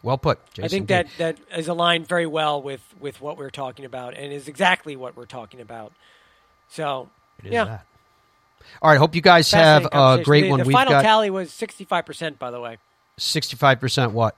[0.04, 0.38] Well put.
[0.54, 4.14] Jason I think that that is aligned very well with with what we're talking about,
[4.14, 5.92] and is exactly what we're talking about.
[6.70, 7.10] So
[7.44, 7.66] yeah.
[7.66, 7.86] That.
[8.84, 9.00] All right.
[9.00, 10.60] Hope you guys have a great the, one.
[10.60, 12.78] The We've final tally was sixty five percent, by the way.
[13.18, 14.12] Sixty five percent.
[14.12, 14.36] What?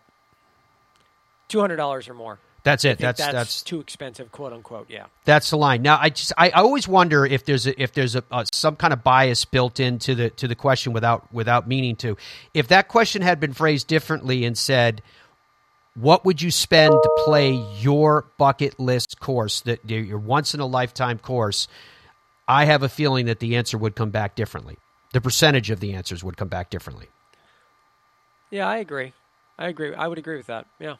[1.49, 2.39] Two hundred dollars or more.
[2.67, 2.97] That's it.
[2.97, 4.89] That's, that's, that's too expensive, quote unquote.
[4.89, 5.05] Yeah.
[5.23, 5.81] That's the line.
[5.83, 8.91] Now, I just I always wonder if there's a, if there's a, a, some kind
[8.91, 12.17] of bias built into the to the question without without meaning to.
[12.53, 15.01] If that question had been phrased differently and said,
[15.95, 20.65] "What would you spend to play your bucket list course that your once in a
[20.65, 21.69] lifetime course?"
[22.49, 24.77] I have a feeling that the answer would come back differently.
[25.13, 27.07] The percentage of the answers would come back differently.
[28.51, 29.13] Yeah, I agree.
[29.57, 29.93] I agree.
[29.93, 30.65] I would agree with that.
[30.79, 30.95] Yeah.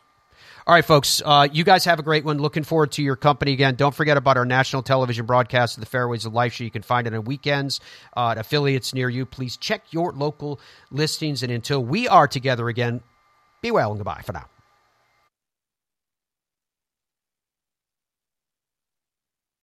[0.65, 1.21] All right, folks.
[1.23, 2.37] Uh, you guys have a great one.
[2.39, 3.75] Looking forward to your company again.
[3.75, 6.63] Don't forget about our national television broadcast of the Fairways of Life show.
[6.63, 7.79] You can find it on weekends
[8.15, 9.25] uh, at affiliates near you.
[9.25, 10.59] Please check your local
[10.91, 11.43] listings.
[11.43, 13.01] And until we are together again,
[13.61, 14.45] be well and goodbye for now.